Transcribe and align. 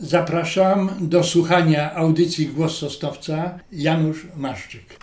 Zapraszam 0.00 0.90
do 1.00 1.24
słuchania 1.24 1.94
audycji 1.94 2.46
Głos 2.46 2.78
Sosnowca 2.78 3.58
Janusz 3.72 4.26
Maszczyk. 4.36 5.00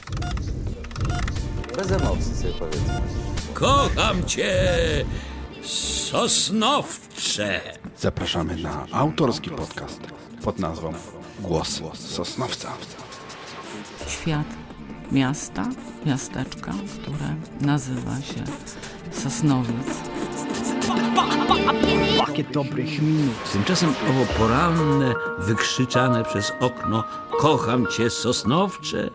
Bez 1.78 1.92
emocji 1.92 2.34
powiedzmy. 2.60 3.02
Kocham 3.54 4.24
cię, 4.26 4.54
Sosnowcze. 6.12 7.62
Zapraszamy 7.98 8.56
na 8.56 8.86
autorski 8.92 9.50
podcast 9.50 10.00
pod 10.44 10.60
nazwą 10.60 10.94
Głos 11.40 11.82
Sosnowca. 11.94 12.72
Świat 14.08 14.48
miasta, 15.12 15.70
miasteczka, 16.06 16.74
które 17.02 17.36
nazywa 17.62 18.16
się 18.22 18.44
Sosnowiec. 19.12 19.88
Pakiet 22.18 22.52
dobrych 22.52 23.02
minut. 23.02 23.52
Tymczasem 23.54 23.90
owo 24.10 24.26
poranne, 24.38 25.14
wykrzyczane 25.40 26.24
przez 26.24 26.54
okno 26.60 27.04
Kocham 27.40 27.88
cię, 27.88 28.10
Sosnowcze 28.10 29.10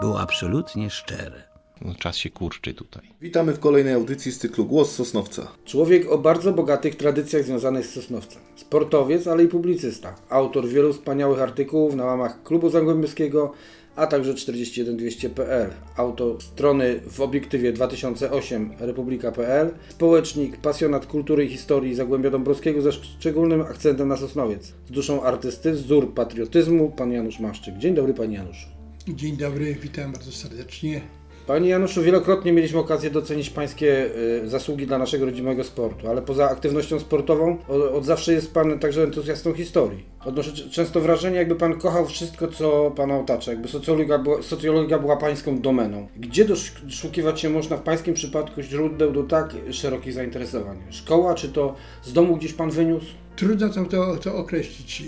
było 0.00 0.20
absolutnie 0.20 0.90
szczere. 0.90 1.54
No, 1.82 1.94
czas 1.98 2.16
się 2.16 2.30
kurczy 2.30 2.74
tutaj. 2.74 3.02
Witamy 3.20 3.52
w 3.52 3.60
kolejnej 3.60 3.94
audycji 3.94 4.32
z 4.32 4.38
cyklu 4.38 4.64
Głos 4.64 4.92
Sosnowca. 4.92 5.48
Człowiek 5.64 6.12
o 6.12 6.18
bardzo 6.18 6.52
bogatych 6.52 6.96
tradycjach 6.96 7.44
związanych 7.44 7.86
z 7.86 7.94
Sosnowcem. 7.94 8.42
Sportowiec, 8.56 9.26
ale 9.26 9.44
i 9.44 9.48
publicysta. 9.48 10.14
Autor 10.30 10.68
wielu 10.68 10.92
wspaniałych 10.92 11.40
artykułów 11.40 11.94
na 11.94 12.04
łamach 12.04 12.42
Klubu 12.42 12.70
Zagłębiowskiego, 12.70 13.52
a 13.96 14.06
także 14.06 14.34
41200.pl. 14.34 15.70
Autor 15.96 16.42
strony 16.42 17.00
w 17.10 17.20
obiektywie 17.20 17.72
2008 17.72 18.70
republika.pl. 18.78 19.70
Społecznik, 19.88 20.56
pasjonat 20.56 21.06
kultury 21.06 21.44
i 21.44 21.48
historii 21.48 21.94
Zagłębia 21.94 22.30
Dąbrowskiego 22.30 22.82
ze 22.82 22.92
szczególnym 22.92 23.60
akcentem 23.60 24.08
na 24.08 24.16
Sosnowiec. 24.16 24.72
Z 24.88 24.90
duszą 24.90 25.22
artysty, 25.22 25.72
wzór 25.72 26.14
patriotyzmu, 26.14 26.90
pan 26.90 27.12
Janusz 27.12 27.40
Maszczyk. 27.40 27.78
Dzień 27.78 27.94
dobry, 27.94 28.14
panie 28.14 28.36
Januszu. 28.36 28.68
Dzień 29.08 29.36
dobry, 29.36 29.74
witam 29.74 30.12
bardzo 30.12 30.32
serdecznie. 30.32 31.00
Panie 31.46 31.68
Januszu, 31.68 32.02
wielokrotnie 32.02 32.52
mieliśmy 32.52 32.78
okazję 32.78 33.10
docenić 33.10 33.50
Pańskie 33.50 34.10
y, 34.44 34.48
zasługi 34.48 34.86
dla 34.86 34.98
naszego 34.98 35.24
rodzimego 35.24 35.64
sportu, 35.64 36.08
ale 36.08 36.22
poza 36.22 36.50
aktywnością 36.50 37.00
sportową 37.00 37.58
od, 37.68 37.82
od 37.82 38.04
zawsze 38.04 38.32
jest 38.32 38.54
Pan 38.54 38.78
także 38.78 39.02
entuzjastą 39.02 39.52
historii. 39.52 40.04
Odnoszę 40.24 40.52
często 40.52 41.00
wrażenie, 41.00 41.36
jakby 41.36 41.54
Pan 41.56 41.78
kochał 41.78 42.06
wszystko, 42.06 42.48
co 42.48 42.90
Pana 42.96 43.18
otacza, 43.18 43.50
jakby 43.50 43.68
socjologia 43.68 44.18
była, 44.18 44.42
socjologia 44.42 44.98
była 44.98 45.16
Pańską 45.16 45.60
domeną. 45.60 46.08
Gdzie 46.16 46.44
dosz- 46.44 46.72
doszukiwać 46.84 47.40
się 47.40 47.50
można 47.50 47.76
w 47.76 47.82
Pańskim 47.82 48.14
przypadku 48.14 48.62
źródeł 48.62 49.12
do 49.12 49.22
tak 49.22 49.54
szerokich 49.70 50.12
zainteresowań? 50.12 50.78
Szkoła, 50.90 51.34
czy 51.34 51.48
to 51.48 51.74
z 52.04 52.12
domu 52.12 52.36
gdzieś 52.36 52.52
Pan 52.52 52.70
wyniósł? 52.70 53.06
Trudno 53.36 53.68
to, 53.68 53.84
to, 53.84 54.16
to 54.16 54.36
określić. 54.36 55.02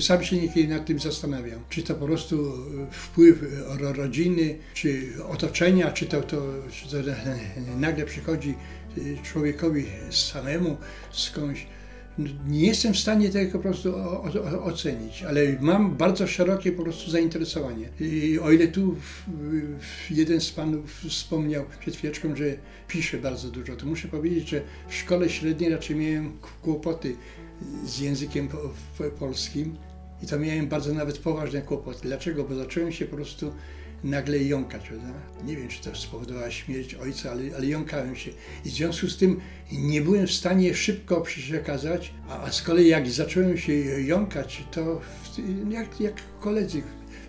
Sam 0.00 0.24
się 0.24 0.36
niekiedy 0.36 0.74
nad 0.74 0.86
tym 0.86 0.98
zastanawiam. 0.98 1.60
Czy 1.68 1.82
to 1.82 1.94
po 1.94 2.06
prostu 2.06 2.52
wpływ 2.90 3.38
ro- 3.80 3.92
rodziny, 3.92 4.58
czy 4.74 5.02
otoczenia, 5.28 5.90
czy 5.90 6.06
to, 6.06 6.22
to, 6.22 6.36
czy 6.72 6.88
to 6.90 6.96
nagle 7.78 8.04
przychodzi 8.04 8.54
y, 8.98 9.16
człowiekowi 9.22 9.84
samemu 10.10 10.76
skądś. 11.10 11.66
Nie 12.48 12.66
jestem 12.66 12.94
w 12.94 12.98
stanie 12.98 13.30
tego 13.30 13.52
po 13.52 13.58
prostu 13.58 13.96
o, 13.96 14.22
o, 14.22 14.64
ocenić, 14.64 15.22
ale 15.22 15.40
mam 15.60 15.96
bardzo 15.96 16.26
szerokie 16.26 16.72
po 16.72 16.82
prostu 16.82 17.10
zainteresowanie. 17.10 17.88
I 18.00 18.38
o 18.38 18.50
ile 18.50 18.68
tu 18.68 18.94
w, 18.94 19.24
w 19.80 20.10
jeden 20.10 20.40
z 20.40 20.50
panów 20.50 21.00
wspomniał 21.08 21.64
przed 21.80 21.96
chwileczką, 21.96 22.36
że 22.36 22.44
pisze 22.88 23.18
bardzo 23.18 23.48
dużo, 23.48 23.76
to 23.76 23.86
muszę 23.86 24.08
powiedzieć, 24.08 24.48
że 24.48 24.62
w 24.88 24.94
szkole 24.94 25.28
średniej 25.28 25.70
raczej 25.70 25.96
miałem 25.96 26.32
kłopoty 26.62 27.16
z 27.86 27.98
językiem 27.98 28.48
po, 28.48 28.56
po, 28.98 29.04
polskim 29.04 29.76
i 30.22 30.26
to 30.26 30.38
miałem 30.38 30.66
bardzo 30.68 30.94
nawet 30.94 31.18
poważne 31.18 31.62
kłopoty. 31.62 31.98
Dlaczego? 32.02 32.44
Bo 32.44 32.54
zacząłem 32.54 32.92
się 32.92 33.04
po 33.04 33.16
prostu 33.16 33.52
nagle 34.04 34.38
jąkać, 34.38 34.88
prawda? 34.88 35.08
Nie 35.44 35.56
wiem, 35.56 35.68
czy 35.68 35.82
to 35.82 35.96
spowodowała 35.96 36.50
śmierć 36.50 36.94
ojca, 36.94 37.30
ale, 37.30 37.42
ale 37.56 37.66
jąkałem 37.66 38.16
się. 38.16 38.30
I 38.64 38.70
w 38.70 38.72
związku 38.72 39.08
z 39.08 39.16
tym 39.16 39.40
nie 39.72 40.00
byłem 40.00 40.26
w 40.26 40.32
stanie 40.32 40.74
szybko 40.74 41.20
przekazać, 41.20 42.14
a, 42.28 42.42
a 42.42 42.52
z 42.52 42.62
kolei 42.62 42.88
jak 42.88 43.10
zacząłem 43.10 43.58
się 43.58 43.72
jąkać, 44.02 44.64
to 44.70 45.00
w, 45.00 45.70
jak, 45.72 46.00
jak 46.00 46.14
koledzy 46.40 46.82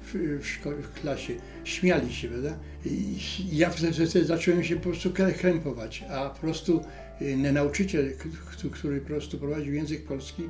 w, 0.03 0.41
w, 0.41 0.47
szkole, 0.47 0.75
w 0.75 1.01
klasie 1.01 1.33
śmiali 1.63 2.13
się, 2.13 2.27
prawda? 2.27 2.57
I 2.85 3.17
ja 3.51 3.69
wtedy 3.69 4.25
zacząłem 4.25 4.63
się 4.63 4.75
po 4.75 4.81
prostu 4.81 5.11
krępować, 5.37 6.03
a 6.09 6.29
po 6.29 6.39
prostu 6.39 6.81
y, 7.21 7.37
nauczyciel, 7.37 8.13
który 8.71 9.01
po 9.01 9.07
prostu 9.07 9.37
prowadził 9.37 9.73
język 9.73 10.03
polski, 10.03 10.43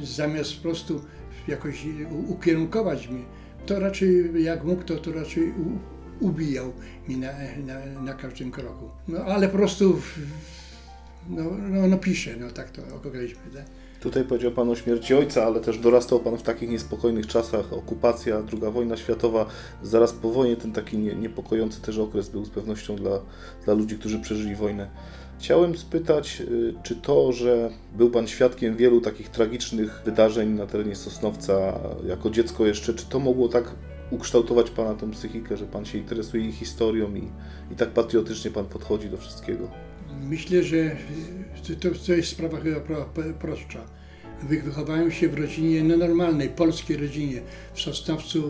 y, 0.00 0.06
zamiast 0.06 0.56
po 0.56 0.62
prostu 0.62 1.04
jakoś 1.48 1.84
ukierunkować 2.28 3.08
mnie, 3.08 3.24
to 3.66 3.80
raczej 3.80 4.44
jak 4.44 4.64
mógł, 4.64 4.82
to, 4.82 4.96
to 4.96 5.12
raczej 5.12 5.52
ubijał 6.20 6.72
mi 7.08 7.16
na, 7.16 7.28
na, 7.66 8.00
na 8.00 8.14
każdym 8.14 8.50
kroku. 8.50 8.88
No 9.08 9.24
ale 9.24 9.48
po 9.48 9.58
prostu 9.58 10.00
no, 11.28 11.42
no, 11.70 11.86
no 11.86 11.98
pisze, 11.98 12.36
no 12.40 12.50
tak 12.50 12.70
to 12.70 12.82
określmy. 12.96 13.50
Tak? 13.54 13.64
Tutaj 14.00 14.24
powiedział 14.24 14.52
Pan 14.52 14.70
o 14.70 14.76
śmierci 14.76 15.14
ojca, 15.14 15.44
ale 15.44 15.60
też 15.60 15.78
dorastał 15.78 16.20
Pan 16.20 16.38
w 16.38 16.42
takich 16.42 16.70
niespokojnych 16.70 17.26
czasach. 17.26 17.72
Okupacja, 17.72 18.36
II 18.36 18.72
wojna 18.72 18.96
światowa, 18.96 19.46
zaraz 19.82 20.12
po 20.12 20.30
wojnie 20.30 20.56
ten 20.56 20.72
taki 20.72 20.98
nie, 20.98 21.14
niepokojący 21.14 21.80
też 21.80 21.98
okres 21.98 22.28
był 22.28 22.44
z 22.44 22.50
pewnością 22.50 22.96
dla, 22.96 23.20
dla 23.64 23.74
ludzi, 23.74 23.98
którzy 23.98 24.18
przeżyli 24.18 24.56
wojnę. 24.56 24.90
Chciałem 25.40 25.76
spytać, 25.76 26.40
y, 26.40 26.74
czy 26.82 26.96
to, 26.96 27.32
że 27.32 27.70
był 27.96 28.10
Pan 28.10 28.26
świadkiem 28.28 28.76
wielu 28.76 29.00
takich 29.00 29.28
tragicznych 29.28 30.02
wydarzeń 30.04 30.48
na 30.48 30.66
terenie 30.66 30.96
Sosnowca 30.96 31.80
jako 32.06 32.30
dziecko 32.30 32.66
jeszcze, 32.66 32.94
czy 32.94 33.06
to 33.06 33.18
mogło 33.18 33.48
tak 33.48 33.64
ukształtować 34.10 34.70
Pana 34.70 34.94
tą 34.94 35.10
psychikę, 35.10 35.56
że 35.56 35.66
Pan 35.66 35.84
się 35.84 35.98
interesuje 35.98 36.48
ich 36.48 36.54
historią 36.54 37.14
i, 37.14 37.28
i 37.72 37.76
tak 37.76 37.88
patriotycznie 37.90 38.50
Pan 38.50 38.64
podchodzi 38.64 39.08
do 39.08 39.16
wszystkiego? 39.16 39.68
Myślę, 40.22 40.62
że 40.62 40.96
to, 41.80 41.88
to, 42.06 42.12
jest 42.12 42.28
sprawa 42.28 42.60
chyba 42.60 42.80
pro, 42.80 43.04
pro, 43.14 43.24
prostsza. 43.40 43.80
Wy- 44.42 44.62
Wychowałem 44.62 45.10
się 45.10 45.28
w 45.28 45.34
rodzinie 45.34 45.84
no, 45.84 45.96
normalnej, 45.96 46.48
polskiej 46.48 46.96
rodzinie, 46.96 47.40
w 47.74 47.80
Sosnowcu, 47.80 48.42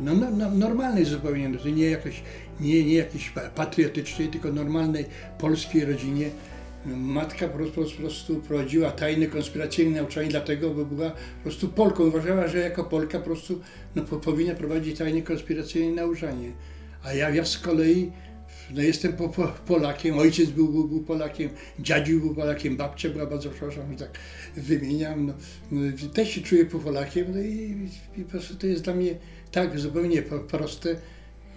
no, 0.00 0.14
no, 0.14 0.26
no, 0.30 0.50
normalnej 0.50 1.04
zupełnie, 1.04 1.58
to 1.58 1.68
nie 1.68 1.90
jakoś, 1.90 2.22
nie, 2.60 2.84
nie 2.84 2.94
jakiejś 2.94 3.30
pa- 3.30 3.40
patriotycznej, 3.40 4.28
tylko 4.28 4.52
normalnej 4.52 5.04
polskiej 5.38 5.84
rodzinie. 5.84 6.30
Matka 6.86 7.48
po 7.48 7.56
prostu, 7.56 7.84
po 7.84 8.00
prostu 8.00 8.36
prowadziła 8.36 8.90
tajne 8.90 9.26
konspiracyjne 9.26 10.00
nauczanie, 10.00 10.28
dlatego, 10.28 10.70
bo 10.70 10.84
była 10.84 11.10
po 11.10 11.42
prostu 11.42 11.68
Polką. 11.68 12.04
Uważała, 12.04 12.48
że 12.48 12.58
jako 12.58 12.84
Polka 12.84 13.18
po 13.18 13.24
prostu 13.24 13.60
no, 13.96 14.02
po, 14.02 14.16
powinna 14.16 14.54
prowadzić 14.54 14.98
tajne 14.98 15.22
konspiracyjne 15.22 16.02
nauczanie. 16.02 16.52
A 17.04 17.12
ja, 17.12 17.30
ja 17.30 17.44
z 17.44 17.58
kolei 17.58 18.12
no 18.74 18.82
jestem 18.82 19.12
po, 19.12 19.28
po, 19.28 19.46
Polakiem, 19.46 20.18
ojciec 20.18 20.50
był, 20.50 20.68
był, 20.68 20.88
był 20.88 21.00
Polakiem, 21.00 21.50
dziadziu 21.78 22.20
był 22.20 22.34
Polakiem, 22.34 22.76
babcia 22.76 23.08
była 23.08 23.26
bardzo, 23.26 23.50
przepraszam, 23.50 23.92
że 23.92 23.98
tak 23.98 24.18
wymieniam, 24.56 25.26
no, 25.26 25.32
no, 25.70 26.08
też 26.14 26.30
się 26.30 26.40
czuję 26.40 26.66
po 26.66 26.78
Polakiem, 26.78 27.26
no 27.34 27.40
i, 27.40 27.88
i 28.16 28.22
po 28.22 28.30
prostu 28.30 28.54
to 28.54 28.66
jest 28.66 28.82
dla 28.84 28.94
mnie 28.94 29.14
tak 29.52 29.78
zupełnie 29.78 30.22
proste, 30.22 30.96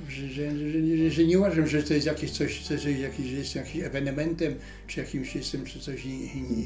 że, 0.09 0.27
że, 0.27 0.57
że, 0.97 1.11
że, 1.11 1.23
nie 1.25 1.39
uważam, 1.39 1.67
że 1.67 1.83
to 1.83 1.93
jest 1.93 2.05
jakieś 2.05 2.31
coś, 2.31 2.63
coś 2.63 2.81
że, 2.81 2.91
jakiś, 2.91 3.25
że 3.25 3.35
jestem 3.35 3.65
jakimś 3.65 3.83
ewenementem, 3.83 4.55
czy 4.87 4.99
jakimś 4.99 5.35
jestem, 5.35 5.65
czy 5.65 5.79
coś 5.79 6.05
nie, 6.05 6.11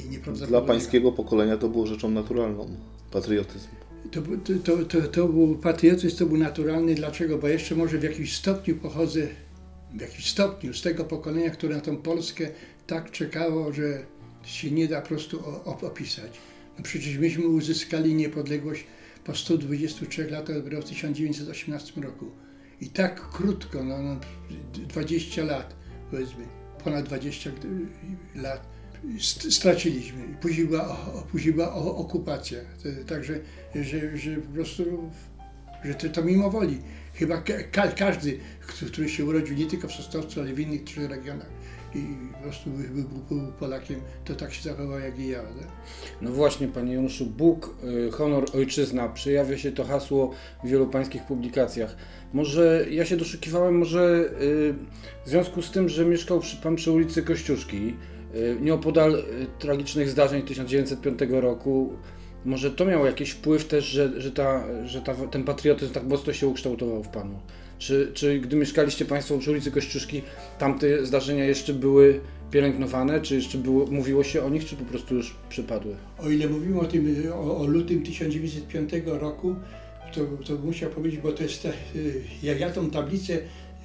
nieprawdopodobnego. 0.10 0.48
Dla 0.48 0.62
Pańskiego 0.62 1.12
pokolenia 1.12 1.58
to 1.58 1.70
było 1.70 1.88
rzeczą 1.88 2.10
naturalną, 2.10 2.78
patriotyzm. 3.12 3.68
To, 4.12 4.22
to, 4.64 4.86
to, 4.86 5.02
to, 5.02 5.28
był 5.28 5.56
patriotyzm, 5.56 6.18
to 6.18 6.26
był 6.26 6.38
naturalny. 6.38 6.96
Dlaczego? 6.96 7.38
Bo 7.38 7.48
jeszcze 7.48 7.76
może 7.76 7.98
w 7.98 8.04
jakimś 8.04 8.38
stopniu 8.38 8.76
pochodzę, 8.76 9.28
w 9.94 10.02
jakimś 10.02 10.30
stopniu 10.30 10.74
z 10.74 10.82
tego 10.82 11.04
pokolenia, 11.04 11.50
które 11.50 11.76
na 11.76 11.82
tą 11.82 11.98
Polskę 11.98 12.48
tak 12.88 13.12
czekało, 13.12 13.74
że 13.74 14.06
się 14.44 14.72
nie 14.72 14.88
da 14.88 15.02
po 15.02 15.08
prostu 15.08 15.44
opisać. 15.82 16.38
No 16.78 16.84
przecież 16.84 17.18
myśmy 17.18 17.48
uzyskali 17.48 18.14
niepodległość 18.14 18.86
po 19.24 19.36
123 19.36 20.30
latach 20.32 20.56
dopiero 20.58 20.82
w 20.82 20.86
1918 20.86 22.02
roku. 22.02 22.32
I 22.82 22.90
tak 22.90 23.30
krótko, 23.30 23.84
no, 23.84 24.02
no 24.02 24.16
20 24.88 25.44
lat, 25.44 25.76
powiedzmy, 26.12 26.46
ponad 26.84 27.06
20 27.06 27.50
lat 28.36 28.68
st- 29.20 29.52
straciliśmy. 29.54 30.24
Później 30.42 30.68
była, 30.68 30.98
później 31.32 31.54
była 31.54 31.74
okupacja. 31.74 32.60
Także, 33.08 33.40
że, 33.76 34.18
że 34.18 34.36
po 34.36 34.54
prostu, 34.54 34.84
że 35.86 35.96
to, 35.96 36.10
to 36.10 36.24
mimo 36.24 36.50
woli. 36.50 36.78
Chyba 37.14 37.38
ka- 37.42 37.88
każdy, 37.98 38.40
który 38.88 39.10
się 39.10 39.26
urodził 39.26 39.56
nie 39.56 39.66
tylko 39.66 39.88
w 39.88 39.92
Sosnowcu, 39.92 40.42
ale 40.42 40.54
w 40.54 40.60
innych 40.60 40.84
trzech 40.84 41.10
regionach 41.10 41.50
i 41.96 42.34
po 42.34 42.40
prostu 42.40 42.70
był, 42.70 43.04
był, 43.30 43.52
Polakiem, 43.52 44.02
to 44.26 44.36
tak 44.36 44.54
się 44.54 44.64
zachował 44.64 45.00
jak 45.00 45.20
i 45.20 45.28
ja. 45.28 45.42
Tak? 45.42 45.68
No 46.22 46.32
właśnie, 46.32 46.68
panie 46.68 46.94
Januszu, 46.94 47.26
Bóg, 47.26 47.76
y, 48.08 48.12
honor, 48.12 48.46
ojczyzna, 48.54 49.10
przejawia 49.10 49.58
się 49.58 49.72
to 49.72 49.84
hasło 49.84 50.32
w 50.64 50.68
wielu 50.68 50.88
pańskich 50.88 51.24
publikacjach. 51.24 51.96
Może 52.34 52.86
ja 52.90 53.06
się 53.06 53.18
doszukiwałem, 53.18 53.78
może 53.78 54.30
y, 54.42 54.74
w 55.26 55.30
związku 55.30 55.62
z 55.62 55.72
tym, 55.72 55.90
że 55.90 56.06
mieszkał 56.06 56.42
pan 56.64 56.76
przy 56.76 56.92
ulicy 56.92 57.24
Kościuszki, 57.24 57.96
y, 58.36 58.58
nieopodal 58.62 59.24
tragicznych 59.60 60.10
zdarzeń 60.10 60.42
1905 60.42 61.20
roku, 61.32 61.94
Może 62.46 62.72
to 62.72 62.86
miało 62.86 63.06
jakiś 63.06 63.30
wpływ 63.30 63.66
też, 63.66 63.86
że, 63.86 64.22
że, 64.22 64.32
ta, 64.32 64.64
że 64.86 65.02
ta, 65.02 65.16
ten 65.16 65.44
patriotyzm 65.44 65.94
tak 65.94 66.04
mocno 66.04 66.34
się 66.34 66.48
ukształtował 66.48 67.04
w 67.04 67.08
Panu? 67.08 67.40
Czy, 67.80 68.12
czy 68.14 68.40
gdy 68.40 68.56
mieszkaliście 68.56 69.06
Państwo 69.06 69.38
przy 69.38 69.52
ulicy 69.52 69.72
Kościuszki, 69.72 70.22
tamte 70.60 71.06
zdarzenia 71.06 71.46
jeszcze 71.46 71.74
były 71.74 72.20
pielęgnowane, 72.52 73.22
czy 73.22 73.36
jeszcze 73.36 73.58
było, 73.58 73.86
mówiło 73.86 74.24
się 74.24 74.44
o 74.44 74.50
nich, 74.50 74.66
czy 74.66 74.76
po 74.76 74.86
prostu 74.86 75.16
już 75.16 75.36
przypadły? 75.50 75.96
O 76.18 76.30
ile 76.30 76.48
mówimy 76.48 76.80
o 76.80 76.86
tym, 76.86 77.32
o, 77.34 77.58
o 77.58 77.66
lutym 77.66 78.04
1905 78.04 78.92
roku, 79.06 79.56
to, 80.14 80.22
to 80.48 80.62
musiał 80.64 80.90
powiedzieć, 80.90 81.20
bo 81.20 81.32
to 81.32 81.44
jest, 81.44 81.64
ta, 81.64 81.70
jak 82.44 82.60
ja 82.60 82.70
tą 82.70 82.90
tablicę, 82.90 83.38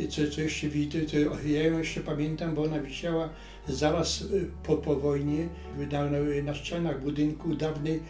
co, 0.08 0.30
co 0.30 0.40
jeszcze 0.40 0.68
widzę, 0.68 1.00
to 1.00 1.16
ja 1.46 1.62
ją 1.62 1.78
jeszcze 1.78 2.00
pamiętam, 2.00 2.54
bo 2.54 2.62
ona 2.62 2.80
wisiała 2.80 3.28
zaraz 3.68 4.22
y, 4.22 4.46
po, 4.62 4.76
po 4.76 4.96
wojnie 4.96 5.48
na, 5.92 6.10
na 6.42 6.54
ścianach 6.54 7.02
budynku 7.02 7.54
dawnej 7.54 8.00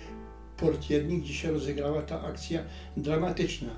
portierni, 0.60 1.18
gdzie 1.18 1.34
się 1.34 1.50
rozegrała 1.50 2.02
ta 2.02 2.22
akcja 2.22 2.62
dramatyczna. 2.96 3.70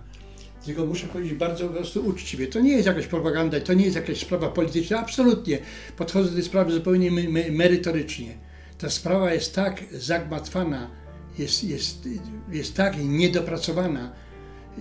Tylko 0.65 0.87
muszę 0.87 1.07
powiedzieć 1.07 1.35
bardzo 1.35 1.69
po 1.69 1.75
prostu 1.75 2.07
uczciwie. 2.07 2.47
To 2.47 2.61
nie 2.61 2.73
jest 2.73 2.87
jakaś 2.87 3.07
propaganda, 3.07 3.61
to 3.61 3.75
nie 3.75 3.85
jest 3.85 3.97
jakaś 3.97 4.21
sprawa 4.21 4.49
polityczna, 4.49 5.01
absolutnie. 5.01 5.59
Podchodzę 5.97 6.29
do 6.29 6.35
tej 6.35 6.45
sprawy 6.45 6.73
zupełnie 6.73 7.11
me 7.11 7.29
me 7.29 7.51
merytorycznie. 7.51 8.35
Ta 8.79 8.91
sprawa 8.91 9.35
jest 9.35 9.55
tak 9.55 9.85
zagmatwana, 9.93 10.91
jest, 11.39 11.65
jest, 11.65 12.09
jest 12.53 12.77
tak 12.77 12.97
niedopracowana, 13.05 14.13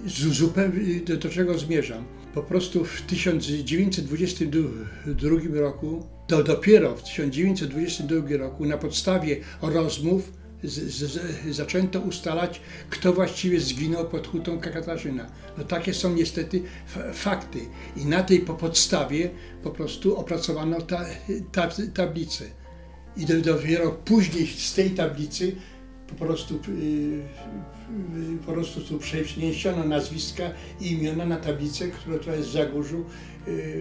zupełnie 0.06 1.00
do, 1.00 1.18
do 1.18 1.30
czego 1.30 1.58
zmierzam. 1.58 2.06
Po 2.34 2.44
prostu 2.44 2.86
w 2.86 3.02
1922 3.02 5.38
roku, 5.54 6.08
to 6.28 6.44
dopiero 6.44 6.96
w 6.96 7.04
1922 7.04 8.38
roku 8.38 8.66
na 8.66 8.78
podstawie 8.78 9.38
rozmów 9.62 10.41
z, 10.64 10.80
z, 10.80 11.56
zaczęto 11.56 12.00
ustalać, 12.00 12.62
kto 12.90 13.14
właściwie 13.14 13.60
zginął 13.60 14.10
pod 14.10 14.28
hutą 14.28 14.60
Katarzyna. 14.60 15.28
No 15.58 15.64
takie 15.64 15.94
są 15.94 16.14
niestety 16.14 16.64
fakty. 17.14 17.60
I 17.96 18.06
na 18.06 18.24
tej 18.24 18.40
po 18.40 18.54
podstawie 18.54 19.30
po 19.64 19.70
prostu 19.70 20.18
opracowano 20.18 20.82
ta, 20.82 21.06
ta, 21.52 21.70
tablicę. 21.94 22.46
I 23.18 23.26
dopiero 23.26 23.92
później 23.92 24.48
z 24.48 24.74
tej 24.74 24.92
tablicy 24.92 25.56
po 26.20 26.26
prostu, 26.26 26.60
po 28.46 28.52
prostu 28.52 28.82
tu 28.82 29.00
przeniesiono 29.00 29.84
nazwiska 29.84 30.44
i 30.82 30.92
imiona 30.92 31.26
na 31.26 31.38
tablicę, 31.38 31.88
która 31.88 32.18
tutaj 32.18 32.38
jest 32.38 32.50
w 32.50 32.54
Zagórzu, 32.54 33.06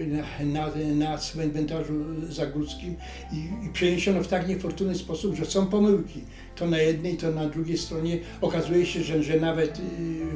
na, 0.07 0.45
na, 0.45 0.71
na 0.95 1.17
cmentarzu 1.17 1.93
zagórskim 2.29 2.95
i, 3.33 3.65
i 3.65 3.69
przeniesiono 3.73 4.23
w 4.23 4.27
tak 4.27 4.47
niefortunny 4.47 4.95
sposób, 4.95 5.35
że 5.35 5.45
są 5.45 5.67
pomyłki. 5.67 6.21
To 6.55 6.67
na 6.67 6.77
jednej, 6.77 7.17
to 7.17 7.31
na 7.31 7.49
drugiej 7.49 7.77
stronie. 7.77 8.19
Okazuje 8.41 8.85
się, 8.85 9.03
że, 9.03 9.23
że 9.23 9.39
nawet 9.39 9.81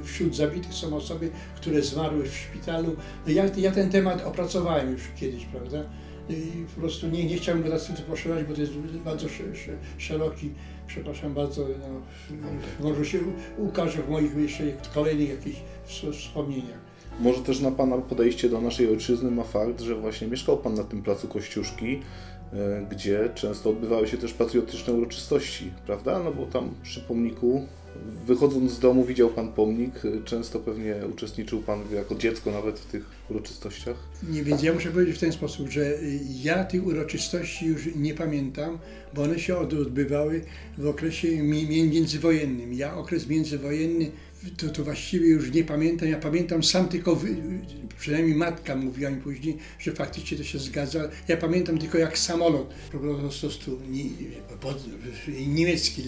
wśród 0.04 0.36
zabitych 0.36 0.74
są 0.74 0.96
osoby, 0.96 1.30
które 1.56 1.82
zmarły 1.82 2.24
w 2.30 2.36
szpitalu. 2.38 2.96
Ja, 3.28 3.46
ja 3.58 3.72
ten 3.72 3.90
temat 3.90 4.26
opracowałem 4.26 4.92
już 4.92 5.02
kiedyś, 5.16 5.46
prawda? 5.46 5.84
I 6.30 6.66
po 6.76 6.82
prostu 6.82 7.08
nie, 7.08 7.26
nie 7.26 7.38
chciałbym 7.38 7.64
go 7.64 7.70
teraz 7.70 7.88
tu 7.88 8.02
poszerzać, 8.02 8.46
bo 8.46 8.54
to 8.54 8.62
jest 8.62 8.74
bardzo 9.06 9.28
szeroki, 9.98 10.52
przepraszam 10.88 11.34
bardzo, 11.34 11.68
no, 12.42 12.90
może 12.90 13.06
się 13.06 13.20
ukaże 13.58 14.02
w 14.02 14.10
moich 14.10 14.38
jeszcze 14.38 14.64
kolejnych 14.94 15.30
jakichś 15.30 15.60
wspomnieniach. 16.14 16.80
Może 17.20 17.42
też 17.42 17.60
na 17.60 17.72
Pana 17.72 17.98
podejście 17.98 18.50
do 18.50 18.62
naszej 18.62 18.90
ojczyzny 18.90 19.32
ma 19.32 19.44
fakt, 19.44 19.82
że 19.82 19.96
właśnie 19.96 20.28
mieszkał 20.28 20.58
Pan 20.58 20.74
na 20.74 20.84
tym 20.84 21.02
placu 21.02 21.28
Kościuszki, 21.28 22.02
gdzie 22.90 23.30
często 23.36 23.70
odbywały 23.70 24.08
się 24.08 24.18
też 24.18 24.34
patriotyczne 24.34 24.94
uroczystości, 24.94 25.72
prawda? 25.86 26.24
No 26.24 26.32
bo 26.32 26.46
tam 26.46 26.74
przy 26.84 27.02
pomniku, 27.02 27.68
wychodząc 28.26 28.72
z 28.72 28.80
domu, 28.80 29.06
widział 29.06 29.30
Pan 29.30 29.54
pomnik, 29.54 29.94
często 30.26 30.60
pewnie 30.60 30.96
uczestniczył 31.14 31.62
Pan 31.62 31.80
jako 31.94 32.16
dziecko 32.16 32.52
nawet 32.52 32.80
w 32.80 32.86
tych 32.86 33.06
uroczystościach. 33.30 33.96
Nie, 34.30 34.44
więc 34.44 34.64
ja 34.64 34.74
muszę 34.74 34.92
powiedzieć 34.92 35.16
w 35.16 35.20
ten 35.20 35.32
sposób, 35.32 35.70
że 35.70 35.98
ja 36.44 36.64
tych 36.64 36.88
uroczystości 36.88 37.66
już 37.66 37.96
nie 37.96 38.14
pamiętam, 38.14 38.78
bo 39.14 39.24
one 39.24 39.40
się 39.40 39.58
odbywały 39.58 40.42
w 40.78 40.88
okresie 40.88 41.44
międzywojennym. 41.44 42.74
Ja 42.74 42.98
okres 42.98 43.28
międzywojenny 43.28 44.12
to, 44.58 44.70
to 44.70 44.84
właściwie 44.84 45.28
już 45.28 45.52
nie 45.52 45.64
pamiętam. 45.64 46.10
Ja 46.10 46.20
pamiętam 46.20 46.64
sam 46.64 46.88
tylko, 46.88 47.22
przynajmniej 48.00 48.36
matka 48.36 48.76
mówiła 48.76 49.12
mi 49.12 49.22
później, 49.22 49.58
że 49.80 49.92
faktycznie 49.92 50.38
to 50.38 50.44
się 50.44 50.60
zgadza. 50.60 51.10
Ja 51.28 51.38
pamiętam 51.38 51.78
tylko 51.78 51.98
jak 51.98 52.18
samolot 52.18 52.74
po 52.92 53.00
prostu 53.00 53.80
niemiecki 55.48 56.04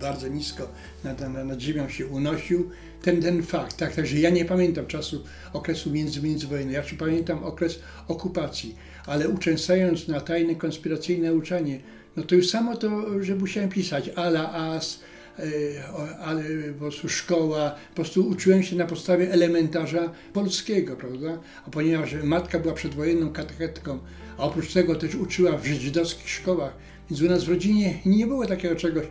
bardzo 0.00 0.28
nisko 0.28 0.68
nad, 1.04 1.20
nad 1.44 1.60
ziemią 1.60 1.88
się 1.88 2.06
unosił. 2.06 2.70
Ten, 3.02 3.22
ten 3.22 3.42
fakt, 3.42 3.76
tak, 3.76 3.94
także 3.94 4.18
ja 4.18 4.30
nie 4.30 4.44
pamiętam 4.44 4.86
czasu 4.86 5.24
okresu 5.52 5.90
między, 5.90 6.22
międzywojennego. 6.22 6.78
Ja 6.78 6.84
pamiętam 6.98 7.44
okres 7.44 7.78
okupacji, 8.08 8.76
ale 9.06 9.28
uczęszczając 9.28 10.08
na 10.08 10.20
tajne 10.20 10.54
konspiracyjne 10.54 11.34
uczenie, 11.34 11.80
no 12.16 12.22
to 12.22 12.34
już 12.34 12.50
samo 12.50 12.76
to, 12.76 13.22
że 13.22 13.34
musiałem 13.34 13.70
pisać 13.70 14.08
ala 14.08 14.52
as, 14.52 15.00
ale 16.20 16.44
po 16.72 16.78
prostu 16.78 17.08
szkoła, 17.08 17.74
po 17.88 17.94
prostu 17.94 18.28
uczyłem 18.28 18.62
się 18.62 18.76
na 18.76 18.86
podstawie 18.86 19.32
elementarza 19.32 20.12
polskiego, 20.32 20.96
prawda? 20.96 21.38
A 21.66 21.70
ponieważ 21.70 22.14
matka 22.24 22.58
była 22.58 22.74
przedwojenną 22.74 23.32
katechetką, 23.32 23.98
a 24.38 24.42
oprócz 24.42 24.72
tego 24.72 24.94
też 24.94 25.14
uczyła 25.14 25.56
w 25.56 25.66
żydowskich 25.66 26.28
szkołach, 26.28 26.76
więc 27.10 27.22
u 27.22 27.26
nas 27.26 27.44
w 27.44 27.48
rodzinie 27.48 27.98
nie 28.06 28.26
było 28.26 28.46
takiego 28.46 28.76
czegoś, 28.76 29.06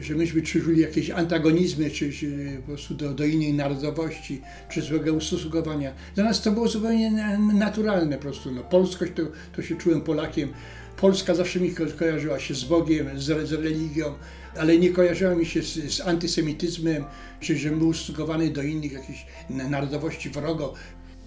że 0.00 0.14
myśmy 0.14 0.42
czuli 0.42 0.80
jakieś 0.80 1.10
antagonizmy, 1.10 1.90
czy, 1.90 2.12
czy 2.12 2.56
po 2.60 2.66
prostu 2.66 2.94
do, 2.94 3.14
do, 3.14 3.24
innej 3.24 3.54
narodowości, 3.54 4.40
czy 4.70 4.82
złego 4.82 5.12
ustosunkowania. 5.12 5.92
Dla 6.14 6.24
nas 6.24 6.42
to 6.42 6.52
było 6.52 6.68
zupełnie 6.68 7.10
naturalne 7.54 8.16
po 8.16 8.22
prostu. 8.22 8.52
No, 8.52 8.62
polskość 8.62 9.12
to, 9.14 9.22
to 9.56 9.62
się 9.62 9.76
czułem 9.76 10.00
Polakiem. 10.00 10.48
Polska 10.96 11.34
zawsze 11.34 11.60
mi 11.60 11.74
kojarzyła 11.98 12.40
się 12.40 12.54
z 12.54 12.64
Bogiem, 12.64 13.20
z, 13.20 13.48
z 13.48 13.52
religią, 13.52 14.14
ale 14.56 14.78
nie 14.78 14.90
kojarzyła 14.90 15.34
mi 15.34 15.46
się 15.46 15.62
z, 15.62 15.94
z 15.94 16.00
antysemityzmem, 16.00 17.04
czy 17.40 17.58
że 17.58 17.70
był 17.70 17.88
ustosunkowany 17.88 18.50
do 18.50 18.62
innych 18.62 18.92
jakichś 18.92 19.26
narodowości 19.50 20.30
wrogo. 20.30 20.74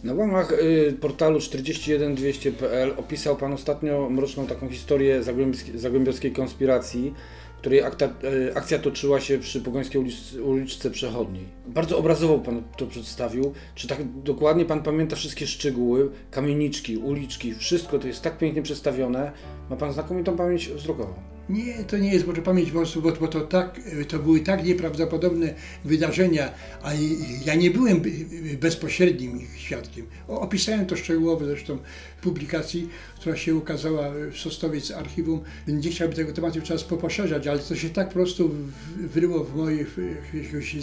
Na 0.04 0.14
łamach 0.14 0.52
y, 0.52 0.98
portalu 1.02 1.40
41200.pl 1.40 2.94
opisał 2.98 3.38
Pan 3.38 3.54
ostatnio 3.54 4.10
mroczną 4.10 4.48
taką 4.48 4.70
historię 4.70 5.24
zagłębiowskiej 5.76 6.32
konspiracji, 6.32 7.14
której 7.62 7.84
akta, 7.84 8.06
y, 8.06 8.56
akcja 8.56 8.80
toczyła 8.80 9.20
się 9.20 9.40
przy 9.40 9.62
Pogońskiej 9.62 10.02
uliczce, 10.44 10.92
Przechodniej. 10.92 11.46
Bardzo 11.68 11.98
obrazowo 11.98 12.40
Pan 12.40 12.64
to 12.78 12.88
przedstawił. 12.88 13.54
Czy 13.76 13.88
tak 13.88 13.98
dokładnie 14.24 14.66
Pan 14.66 14.84
pamięta 14.84 15.16
wszystkie 15.16 15.48
szczegóły, 15.48 16.10
kamieniczki, 16.32 16.98
uliczki, 16.98 17.54
wszystko 17.56 18.00
to 18.00 18.08
jest 18.08 18.22
tak 18.22 18.38
pięknie 18.38 18.62
przedstawione. 18.62 19.32
Ma 19.70 19.76
Pan 19.76 19.94
znakomitą 19.94 20.38
pamięć 20.38 20.70
wzrokową. 20.70 21.14
Nie, 21.50 21.84
to 21.84 21.98
nie 21.98 22.14
jest 22.14 22.28
może 22.28 22.42
pamięć 22.42 22.72
po 22.72 23.02
bo, 23.02 23.12
bo 23.12 23.28
to, 23.28 23.42
tak, 23.42 23.82
to 24.08 24.20
były 24.20 24.40
tak 24.40 24.66
nieprawdopodobne 24.66 25.54
wydarzenia, 25.86 26.52
a 26.84 26.92
ja 27.46 27.56
nie 27.56 27.72
byłem 27.72 28.02
bezpośrednim 28.60 29.42
ich 29.42 29.60
świadkiem. 29.60 30.06
Opisałem 30.28 30.86
to 30.86 30.96
szczegółowo 30.96 31.46
zresztą 31.46 31.78
publikacji, 32.22 32.90
która 33.16 33.36
się 33.36 33.56
ukazała 33.56 34.12
w 34.32 34.38
Sosnowiec 34.38 34.92
Archiwum. 34.92 35.42
Nie 35.68 35.90
chciałbym 35.90 36.16
tego 36.18 36.34
tematu 36.34 36.62
teraz 36.62 36.84
poposzerzać, 36.84 37.48
ale 37.48 37.60
to 37.60 37.76
się 37.76 37.90
tak 37.90 38.08
po 38.08 38.14
prostu 38.14 38.52
wryło 38.98 39.44
w 39.44 39.56
mojej, 39.56 39.86
się 40.62 40.80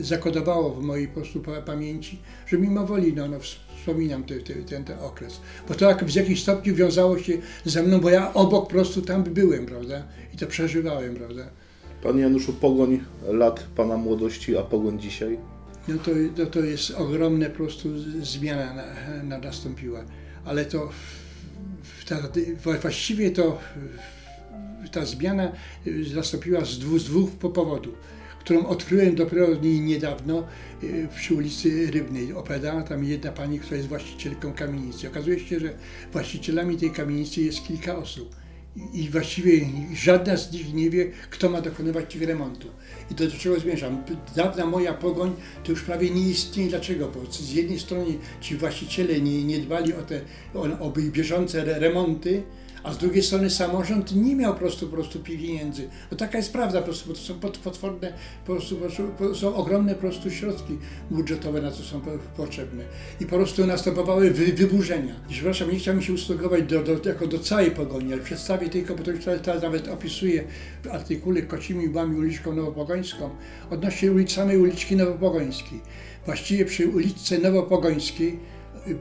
zakodowało 0.00 0.74
w 0.74 0.82
mojej 0.82 1.08
po 1.08 1.14
prostu 1.14 1.42
pamięci, 1.66 2.18
że 2.46 2.58
mimo 2.58 2.86
woli 2.86 3.12
no, 3.12 3.28
no 3.28 3.38
wspominam 3.82 4.24
ten, 4.24 4.40
ten, 4.64 4.84
ten 4.84 4.98
okres. 4.98 5.40
Bo 5.68 5.74
to 5.74 5.88
jak 5.88 6.04
w 6.04 6.14
jakimś 6.14 6.42
stopniu 6.42 6.74
wiązało 6.74 7.18
się 7.18 7.32
ze 7.64 7.82
mną, 7.82 8.00
bo 8.00 8.10
ja 8.10 8.34
obok 8.34 8.64
po 8.64 8.70
prostu 8.70 9.02
tam 9.02 9.24
byłem, 9.24 9.66
prawda? 9.66 10.02
I 10.34 10.36
to 10.36 10.46
przeżywałem, 10.46 11.14
prawda? 11.14 11.42
Panie 12.02 12.20
Januszu, 12.20 12.52
pogoń 12.52 13.00
lat 13.28 13.66
Pana 13.76 13.96
młodości, 13.96 14.56
a 14.56 14.62
pogoń 14.62 15.00
dzisiaj? 15.00 15.38
No 15.88 15.94
to, 15.98 16.10
to, 16.36 16.46
to 16.46 16.60
jest 16.60 16.90
ogromna 16.90 17.46
po 17.46 17.56
prostu 17.56 17.88
zmiana 18.22 18.74
na, 18.74 19.22
na 19.22 19.38
nastąpiła. 19.38 20.04
Ale 20.44 20.64
to 20.64 20.90
ta, 22.08 22.16
właściwie 22.82 23.30
to 23.30 23.58
ta 24.92 25.06
zmiana 25.06 25.52
nastąpiła 26.14 26.64
z 26.64 26.78
dwóch, 26.78 27.00
z 27.00 27.04
dwóch 27.04 27.30
powodów 27.30 27.94
którą 28.44 28.66
odkryłem 28.66 29.14
dopiero 29.14 29.46
niedawno 29.62 30.44
y, 30.82 31.08
przy 31.16 31.34
ulicy 31.34 31.90
Rybnej. 31.90 32.32
Opowiadała 32.32 32.82
tam 32.82 33.04
jedna 33.04 33.32
pani, 33.32 33.58
która 33.58 33.76
jest 33.76 33.88
właścicielką 33.88 34.52
kamienicy. 34.52 35.08
Okazuje 35.08 35.40
się, 35.40 35.60
że 35.60 35.72
właścicielami 36.12 36.76
tej 36.76 36.90
kamienicy 36.90 37.40
jest 37.40 37.66
kilka 37.66 37.96
osób. 37.96 38.41
I 38.92 39.08
właściwie 39.08 39.66
żadna 39.94 40.36
z 40.36 40.52
nich 40.52 40.74
nie 40.74 40.90
wie, 40.90 41.10
kto 41.30 41.50
ma 41.50 41.60
dokonywać 41.60 42.12
tych 42.12 42.22
remontu. 42.22 42.68
I 43.10 43.14
to 43.14 43.24
do 43.24 43.30
czego 43.30 43.60
zmierzam? 43.60 44.02
Dawna 44.36 44.66
moja 44.66 44.94
pogoń 44.94 45.32
to 45.64 45.70
już 45.70 45.82
prawie 45.82 46.10
nie 46.10 46.28
istnieje. 46.28 46.70
Dlaczego? 46.70 47.08
Bo 47.08 47.32
z 47.32 47.52
jednej 47.52 47.80
strony 47.80 48.04
ci 48.40 48.56
właściciele 48.56 49.20
nie, 49.20 49.44
nie 49.44 49.58
dbali 49.58 49.94
o 49.94 50.02
te 50.02 50.20
o, 50.54 50.62
o 50.62 50.90
bieżące 50.90 51.64
remonty, 51.64 52.42
a 52.82 52.92
z 52.92 52.98
drugiej 52.98 53.22
strony 53.22 53.50
samorząd 53.50 54.14
nie 54.16 54.36
miał 54.36 54.52
po 54.52 54.58
prostu, 54.58 54.86
po 54.86 54.94
prostu 54.94 55.20
pieniędzy. 55.20 55.88
No 56.10 56.16
taka 56.16 56.38
jest 56.38 56.52
prawda, 56.52 56.78
po 56.78 56.84
prostu, 56.84 57.08
bo 57.08 57.14
to 57.14 57.20
są 57.20 57.34
pot- 57.34 57.58
potworne, 57.58 58.12
po 58.46 58.52
prostu, 58.52 58.76
są 59.34 59.54
ogromne 59.54 59.94
po 59.94 60.00
prostu 60.00 60.30
środki 60.30 60.78
budżetowe, 61.10 61.62
na 61.62 61.70
co 61.70 61.82
są 61.82 62.00
po- 62.00 62.10
potrzebne. 62.36 62.84
I 63.20 63.26
po 63.26 63.36
prostu 63.36 63.66
następowały 63.66 64.30
wy, 64.30 64.52
wyburzenia. 64.52 65.14
I 65.30 65.32
przepraszam, 65.32 65.70
nie 65.70 65.78
chciałbym 65.78 66.02
się 66.02 66.12
ustosunkować 66.12 66.62
do, 66.62 66.82
do, 66.82 67.08
jako 67.08 67.26
do 67.26 67.38
całej 67.38 67.70
pogoni, 67.70 68.12
ale 68.12 68.22
przedstawię 68.22 68.68
tylko, 68.68 68.94
bo 68.94 69.02
to 69.04 69.10
już 69.10 69.24
teraz, 69.42 69.62
nawet 69.62 69.88
opisuję 69.88 70.44
w 70.82 70.86
artykule 70.86 71.42
Kocimi 71.42 71.88
Łbami 71.88 72.18
uliczką 72.18 72.54
Nowopogońską, 72.54 73.30
odnośnie 73.70 74.12
ulic, 74.12 74.32
samej 74.32 74.58
uliczki 74.58 74.96
Nowopogońskiej. 74.96 75.80
Właściwie 76.26 76.64
przy 76.64 76.88
uliczce 76.88 77.38
Nowopogońskiej 77.38 78.51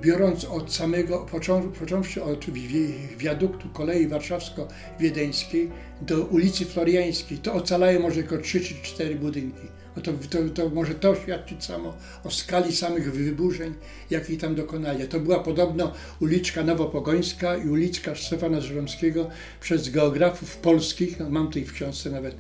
biorąc 0.01 0.45
od 0.45 0.73
samego, 0.73 1.25
począ- 1.31 1.71
począwszy 1.71 2.23
od 2.23 2.45
wi- 2.50 2.67
wi- 2.67 2.93
wiaduktu 3.17 3.69
kolei 3.69 4.07
warszawsko-wiedeńskiej 4.07 5.71
do 6.01 6.21
ulicy 6.23 6.65
Floriańskiej, 6.65 7.38
to 7.38 7.53
ocalają 7.53 8.00
może 8.00 8.15
tylko 8.15 8.38
3 8.38 8.59
czy 8.61 8.75
4 8.83 9.15
budynki. 9.15 9.67
To, 10.03 10.11
to, 10.29 10.38
to 10.53 10.69
może 10.69 10.95
to 10.95 11.15
świadczyć 11.15 11.63
samo 11.65 11.93
o 12.23 12.31
skali 12.31 12.75
samych 12.75 13.13
wyburzeń, 13.13 13.73
jakich 14.09 14.41
tam 14.41 14.55
dokonali. 14.55 15.07
To 15.07 15.19
była 15.19 15.39
podobno 15.39 15.93
uliczka 16.19 16.63
Nowopogońska 16.63 17.57
i 17.57 17.69
uliczka 17.69 18.15
Stefana 18.15 18.61
Żeromskiego 18.61 19.29
przez 19.61 19.89
geografów 19.89 20.57
polskich, 20.57 21.19
no 21.19 21.29
mam 21.29 21.47
tutaj 21.47 21.63
w 21.65 21.73
książce 21.73 22.09
nawet 22.09 22.35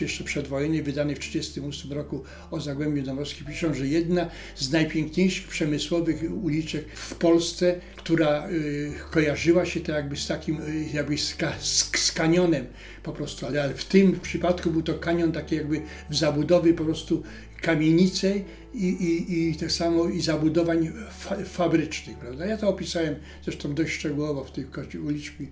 jeszcze 0.00 0.24
przedwojennej, 0.24 0.82
wydanej 0.82 1.16
w 1.16 1.18
1938 1.18 1.98
roku 1.98 2.24
o 2.50 2.60
Zagłębiu 2.60 3.02
Dąbrowskim, 3.02 3.46
piszą, 3.46 3.74
że 3.74 3.86
jedna 3.86 4.30
z 4.56 4.70
najpiękniejszych 4.70 5.48
przemysłowych 5.48 6.22
uliczek 6.42 6.84
w 6.94 7.14
Polsce, 7.14 7.80
która 8.04 8.48
y, 8.50 8.92
kojarzyła 9.10 9.66
się 9.66 9.80
to 9.80 9.92
jakby 9.92 10.16
z 10.16 10.26
takim, 10.26 10.60
y, 10.60 10.84
jakby 10.92 11.18
z, 11.18 11.36
z, 11.60 12.12
kanionem 12.12 12.66
po 13.02 13.12
prostu, 13.12 13.46
ale, 13.46 13.62
ale 13.62 13.74
w 13.74 13.84
tym 13.84 14.20
przypadku 14.20 14.70
był 14.70 14.82
to 14.82 14.94
kanion 14.94 15.32
taki 15.32 15.56
jakby 15.56 15.80
w 16.10 16.16
zabudowie 16.16 16.74
po 16.74 16.84
prostu 16.84 17.22
kamienice 17.62 18.34
i, 18.74 18.86
i, 18.88 19.50
i 19.50 19.56
tak 19.56 19.72
samo 19.72 20.08
i 20.08 20.20
zabudowań 20.20 20.92
fa, 21.10 21.36
fabrycznych, 21.36 22.18
prawda? 22.18 22.46
Ja 22.46 22.56
to 22.56 22.68
opisałem 22.68 23.14
zresztą 23.44 23.74
dość 23.74 23.92
szczegółowo 23.92 24.44
w 24.44 24.52
tej 24.52 24.64
koci, 24.64 24.98
uliczki, 24.98 25.48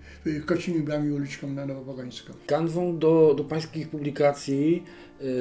Kocimi 0.46 0.80
Blami 0.80 1.12
uliczką 1.12 1.50
na 1.50 1.66
Nowopogońską. 1.66 2.32
Kanwą 2.46 2.98
do, 2.98 3.34
do 3.36 3.44
pańskich 3.44 3.88
publikacji 3.88 4.84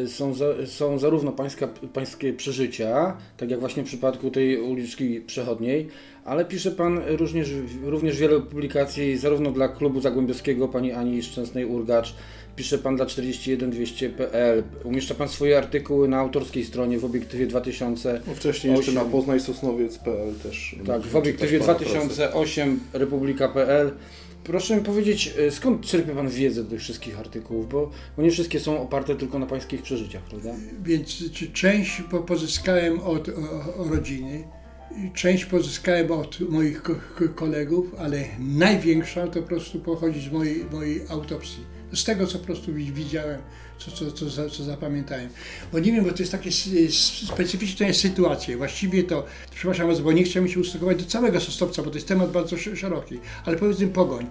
są, 0.07 0.33
za, 0.33 0.45
są 0.65 0.99
zarówno 0.99 1.31
pańska, 1.31 1.67
pańskie 1.93 2.33
przeżycia, 2.33 3.17
tak 3.37 3.51
jak 3.51 3.59
właśnie 3.59 3.83
w 3.83 3.85
przypadku 3.85 4.31
tej 4.31 4.61
uliczki 4.61 5.21
przechodniej, 5.21 5.87
ale 6.25 6.45
pisze 6.45 6.71
pan 6.71 7.01
również, 7.07 7.49
również 7.83 8.17
wiele 8.17 8.41
publikacji 8.41 9.17
zarówno 9.17 9.51
dla 9.51 9.67
klubu 9.67 10.01
zagłębiowskiego 10.01 10.67
pani 10.67 10.91
Ani 10.91 11.23
Szczęsnej-Urgacz, 11.23 12.13
pisze 12.55 12.77
pan 12.77 12.95
dla 12.95 13.05
41200.pl, 13.05 14.63
umieszcza 14.83 15.15
pan 15.15 15.29
swoje 15.29 15.57
artykuły 15.57 16.07
na 16.07 16.19
autorskiej 16.19 16.65
stronie 16.65 16.99
w 16.99 17.05
obiektywie 17.05 17.47
2000. 17.47 18.21
No 18.27 18.33
wcześniej 18.33 18.75
jeszcze 18.75 18.91
na 18.91 19.05
poznajsosnowiec.pl 19.05 20.33
też. 20.43 20.75
Tak, 20.87 21.01
w 21.01 21.15
obiektywie 21.15 21.59
czytać 21.59 21.67
pana 21.67 21.79
pracę. 21.79 22.05
2008 22.05 22.79
republika.pl. 22.93 23.91
Proszę 24.43 24.75
mi 24.75 24.83
powiedzieć, 24.83 25.33
y, 25.39 25.51
skąd 25.51 25.85
czerpie 25.85 26.15
Pan 26.15 26.29
wiedzę 26.29 26.63
do 26.63 26.69
tych 26.69 26.79
wszystkich 26.79 27.19
artykułów, 27.19 27.69
bo, 27.69 27.89
bo 28.17 28.23
nie 28.23 28.31
wszystkie 28.31 28.59
są 28.59 28.81
oparte 28.81 29.15
tylko 29.15 29.39
na 29.39 29.45
Pańskich 29.45 29.81
przeżyciach, 29.81 30.21
prawda? 30.23 30.49
Więc 30.83 31.23
część 31.53 32.01
po- 32.11 32.19
pozyskałem 32.19 32.99
od 32.99 33.29
o 33.77 33.83
rodziny, 33.83 34.43
część 35.13 35.45
pozyskałem 35.45 36.11
od 36.11 36.39
moich 36.39 36.81
ko- 36.81 36.95
ko- 37.17 37.29
kolegów, 37.35 37.95
ale 37.99 38.23
największa 38.39 39.27
to 39.27 39.41
po 39.41 39.47
prostu 39.47 39.79
pochodzi 39.79 40.21
z 40.29 40.31
mojej, 40.31 40.65
mojej 40.71 41.01
autopsji. 41.09 41.63
Z 41.93 42.03
tego, 42.03 42.27
co 42.27 42.39
po 42.39 42.45
prostu 42.45 42.73
wi- 42.73 42.91
widziałem, 42.93 43.41
co, 43.79 43.91
co, 43.91 44.11
co, 44.11 44.49
co 44.49 44.63
zapamiętałem. 44.63 45.29
Bo 45.71 45.79
nie 45.79 45.91
wiem, 45.91 46.03
bo 46.05 46.11
to 46.11 46.17
jest 46.19 46.31
takie 46.31 46.49
specyficzne 47.25 47.93
sytuacje. 47.93 48.57
Właściwie 48.57 49.03
to, 49.03 49.25
przepraszam 49.55 49.87
bardzo, 49.87 50.03
bo 50.03 50.11
nie 50.11 50.23
chciałbym 50.23 50.51
się 50.51 50.59
ustosunkować 50.59 51.03
do 51.03 51.09
całego 51.09 51.39
Sosnowca, 51.39 51.83
bo 51.83 51.89
to 51.89 51.95
jest 51.95 52.07
temat 52.07 52.31
bardzo 52.31 52.55
sz- 52.55 52.79
szeroki, 52.79 53.19
ale 53.45 53.57
powiedzmy 53.57 53.87
Pogoń. 53.87 54.25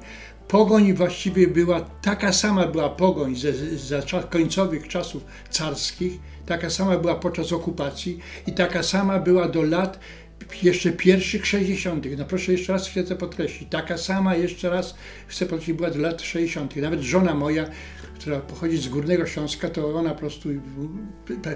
Pogoń 0.48 0.94
właściwie 0.94 1.48
była, 1.48 1.80
taka 1.80 2.32
sama 2.32 2.66
była 2.66 2.88
pogoń 2.88 3.36
ze, 3.36 3.52
za 3.78 4.02
czas, 4.02 4.24
końcowych 4.30 4.88
czasów 4.88 5.24
carskich, 5.50 6.12
taka 6.46 6.70
sama 6.70 6.98
była 6.98 7.14
podczas 7.14 7.52
okupacji 7.52 8.18
i 8.46 8.52
taka 8.52 8.82
sama 8.82 9.18
była 9.18 9.48
do 9.48 9.62
lat 9.62 9.98
jeszcze 10.62 10.92
pierwszych 10.92 11.46
60. 11.46 12.06
No 12.18 12.24
proszę 12.24 12.52
jeszcze 12.52 12.72
raz 12.72 12.88
chcę 12.88 13.04
to 13.04 13.16
podkreślić. 13.16 13.70
Taka 13.70 13.98
sama 13.98 14.36
jeszcze 14.36 14.70
raz 14.70 14.94
chcę 15.26 15.46
podkreślić 15.46 15.76
była 15.76 15.90
do 15.90 15.98
lat 15.98 16.22
60. 16.22 16.76
Nawet 16.76 17.00
żona 17.00 17.34
moja, 17.34 17.70
która 18.14 18.40
pochodzi 18.40 18.76
z 18.76 18.88
Górnego 18.88 19.26
Śląska, 19.26 19.68
to 19.68 19.94
ona 19.94 20.10
po 20.10 20.18
prostu 20.18 20.48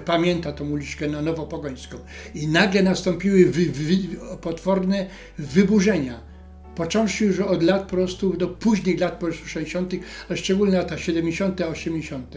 pamięta 0.05 0.51
tą 0.51 0.69
uliczkę 0.69 1.07
na 1.07 1.21
Nowopogońską. 1.21 1.97
I 2.35 2.47
nagle 2.47 2.83
nastąpiły 2.83 3.45
wy, 3.45 3.65
wy, 3.65 3.97
potworne 4.41 5.05
wyburzenia. 5.37 6.33
Począwszy 6.75 7.25
już 7.25 7.39
od 7.39 7.63
lat 7.63 7.81
po 7.81 7.89
prostu 7.89 8.37
do 8.37 8.47
późnych 8.47 8.99
lat 8.99 9.13
po 9.13 9.25
prostu 9.25 9.47
60., 9.47 9.93
a 10.29 10.35
szczególnie 10.35 10.77
lata 10.77 10.97
70., 10.97 11.61
80. 11.61 12.35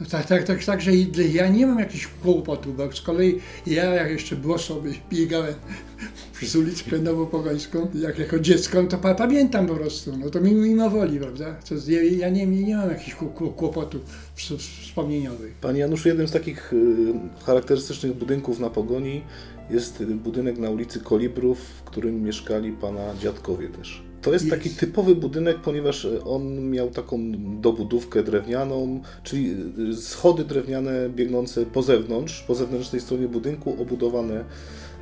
No 0.00 0.06
tak, 0.06 0.26
tak, 0.26 0.44
tak, 0.44 0.64
także 0.64 0.90
ja 1.32 1.48
nie 1.48 1.66
mam 1.66 1.78
jakichś 1.78 2.06
kłopotów, 2.22 2.76
bo 2.76 2.92
z 2.92 3.00
kolei 3.00 3.38
ja 3.66 3.84
jak 3.84 4.10
jeszcze 4.10 4.36
było 4.36 4.58
sobie 4.58 4.92
biegałem 5.10 5.54
przez 6.36 6.56
uliczkę 6.56 6.98
Nowopogońską, 6.98 7.88
jak 7.94 8.18
jako 8.18 8.38
dziecko, 8.38 8.82
to 8.84 8.98
pa, 8.98 9.14
pamiętam 9.14 9.66
po 9.66 9.74
prostu, 9.74 10.16
no 10.16 10.30
to 10.30 10.40
mimo, 10.40 10.62
mimo 10.62 10.90
woli, 10.90 11.18
prawda? 11.18 11.54
To 11.68 11.74
ja, 11.88 12.02
ja 12.02 12.28
nie, 12.28 12.46
nie 12.46 12.76
mam 12.76 12.90
jakichś 12.90 13.16
kł- 13.16 13.34
kł- 13.34 13.52
kłopotów 13.54 14.02
ws- 14.36 14.80
wspomnieniowych. 14.82 15.54
Panie 15.54 15.80
Januszu, 15.80 16.08
jednym 16.08 16.28
z 16.28 16.32
takich 16.32 16.72
y, 16.72 17.12
charakterystycznych 17.46 18.14
budynków 18.14 18.58
na 18.60 18.70
Pogoni 18.70 19.22
jest 19.70 20.00
y, 20.00 20.06
budynek 20.06 20.58
na 20.58 20.70
ulicy 20.70 21.00
Kolibrów, 21.00 21.58
w 21.58 21.82
którym 21.82 22.22
mieszkali 22.22 22.72
pana 22.72 23.14
dziadkowie 23.22 23.68
też. 23.68 24.09
To 24.22 24.32
jest 24.32 24.50
taki 24.50 24.70
typowy 24.70 25.14
budynek, 25.14 25.56
ponieważ 25.58 26.04
y, 26.04 26.24
on 26.24 26.70
miał 26.70 26.90
taką 26.90 27.18
dobudówkę 27.60 28.22
drewnianą, 28.22 29.00
czyli 29.22 29.56
y, 29.90 29.96
schody 29.96 30.44
drewniane 30.44 31.08
biegnące 31.08 31.66
po 31.66 31.82
zewnątrz, 31.82 32.42
po 32.42 32.54
zewnętrznej 32.54 33.00
stronie 33.00 33.28
budynku, 33.28 33.82
obudowane 33.82 34.44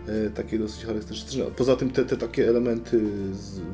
y, 0.08 0.30
takie 0.34 0.58
dosyć 0.58 0.84
charakterystyczne. 0.84 1.44
Poza 1.44 1.76
tym 1.76 1.90
te, 1.90 2.04
te 2.04 2.16
takie 2.16 2.48
elementy 2.48 3.00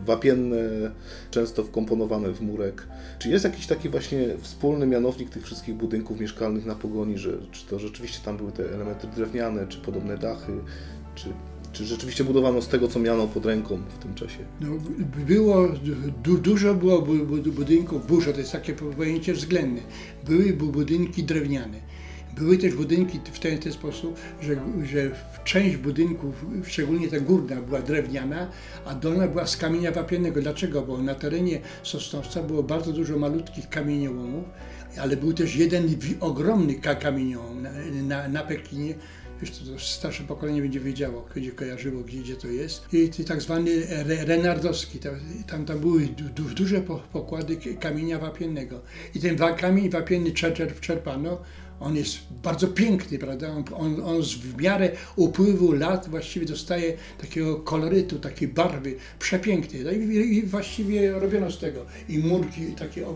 wapienne, 0.06 0.90
często 1.30 1.64
wkomponowane 1.64 2.32
w 2.32 2.40
murek. 2.40 2.86
Czy 3.18 3.28
jest 3.28 3.44
jakiś 3.44 3.66
taki 3.66 3.88
właśnie 3.88 4.28
wspólny 4.40 4.86
mianownik 4.86 5.30
tych 5.30 5.44
wszystkich 5.44 5.74
budynków 5.74 6.20
mieszkalnych 6.20 6.66
na 6.66 6.74
Pogoni, 6.74 7.18
że 7.18 7.38
czy 7.52 7.66
to 7.66 7.78
rzeczywiście 7.78 8.24
tam 8.24 8.36
były 8.36 8.52
te 8.52 8.74
elementy 8.74 9.06
drewniane, 9.06 9.66
czy 9.66 9.78
podobne 9.78 10.18
dachy, 10.18 10.52
czy, 11.14 11.28
czy 11.74 11.84
rzeczywiście 11.84 12.24
budowano 12.24 12.62
z 12.62 12.68
tego, 12.68 12.88
co 12.88 13.00
miano 13.00 13.26
pod 13.26 13.46
ręką 13.46 13.78
w 13.98 14.02
tym 14.02 14.14
czasie? 14.14 14.38
No, 14.60 14.68
było, 15.26 15.68
du, 16.24 16.38
dużo 16.38 16.74
było 16.74 17.02
bu- 17.02 17.26
bu- 17.26 17.52
budynków, 17.52 18.06
dużo 18.06 18.32
to 18.32 18.38
jest 18.38 18.52
takie 18.52 18.72
pojęcie 18.72 19.32
względne. 19.34 19.80
Były 20.26 20.52
bu- 20.52 20.72
budynki 20.72 21.24
drewniane. 21.24 21.78
Były 22.38 22.58
też 22.58 22.74
budynki 22.74 23.20
w 23.32 23.38
ten, 23.38 23.58
ten 23.58 23.72
sposób, 23.72 24.16
że, 24.42 24.56
że 24.84 25.10
część 25.44 25.76
budynków, 25.76 26.34
szczególnie 26.66 27.08
ta 27.08 27.20
górna, 27.20 27.56
była 27.56 27.82
drewniana, 27.82 28.50
a 28.86 28.94
dolna 28.94 29.28
była 29.28 29.46
z 29.46 29.56
kamienia 29.56 29.92
wapiennego. 29.92 30.40
Dlaczego? 30.42 30.82
Bo 30.82 30.98
na 31.02 31.14
terenie 31.14 31.60
Sosnowca 31.82 32.42
było 32.42 32.62
bardzo 32.62 32.92
dużo 32.92 33.18
malutkich 33.18 33.68
kamieniołomów, 33.68 34.44
ale 35.00 35.16
był 35.16 35.32
też 35.32 35.56
jeden 35.56 35.88
ogromny 36.20 36.74
ka- 36.74 36.94
kamieniołom 36.94 37.62
na, 37.62 37.70
na, 38.02 38.28
na 38.28 38.42
Pekinie, 38.42 38.94
Wiesz, 39.40 39.50
to, 39.50 39.64
to 39.64 39.78
starsze 39.78 40.22
pokolenie 40.24 40.60
będzie 40.60 40.80
wiedziało, 40.80 41.26
będzie 41.34 41.52
kojarzyło, 41.52 42.02
gdzie, 42.02 42.18
gdzie 42.18 42.36
to 42.36 42.48
jest. 42.48 42.84
I, 42.92 43.24
tak 43.24 43.42
zwany 43.42 43.70
re, 43.88 44.24
renardowski, 44.24 44.98
tam, 44.98 45.14
tam, 45.46 45.78
były 45.78 46.06
du, 46.06 46.24
du, 46.24 46.54
duże 46.54 46.80
po- 46.80 47.02
pokłady 47.12 47.56
kamienia 47.80 48.18
wapiennego. 48.18 48.80
I 49.14 49.20
ten 49.20 49.36
kamień 49.56 49.90
wapienny 49.90 50.32
czer, 50.32 50.80
czerpano, 50.80 51.42
on 51.84 51.96
jest 51.96 52.18
bardzo 52.42 52.68
piękny, 52.68 53.18
prawda? 53.18 53.48
On, 53.48 53.64
on, 53.74 54.00
on 54.04 54.22
w 54.22 54.62
miarę 54.62 54.90
upływu 55.16 55.72
lat 55.72 56.08
właściwie 56.08 56.46
dostaje 56.46 56.96
takiego 57.20 57.56
kolorytu, 57.56 58.18
takiej 58.18 58.48
barwy 58.48 58.94
przepięknej. 59.18 59.84
No 59.84 59.90
i, 59.92 59.96
i, 60.36 60.42
właściwie 60.42 61.12
robiono 61.12 61.50
z 61.50 61.58
tego 61.58 61.86
i 62.08 62.18
murki 62.18 62.60
takie 62.78 63.06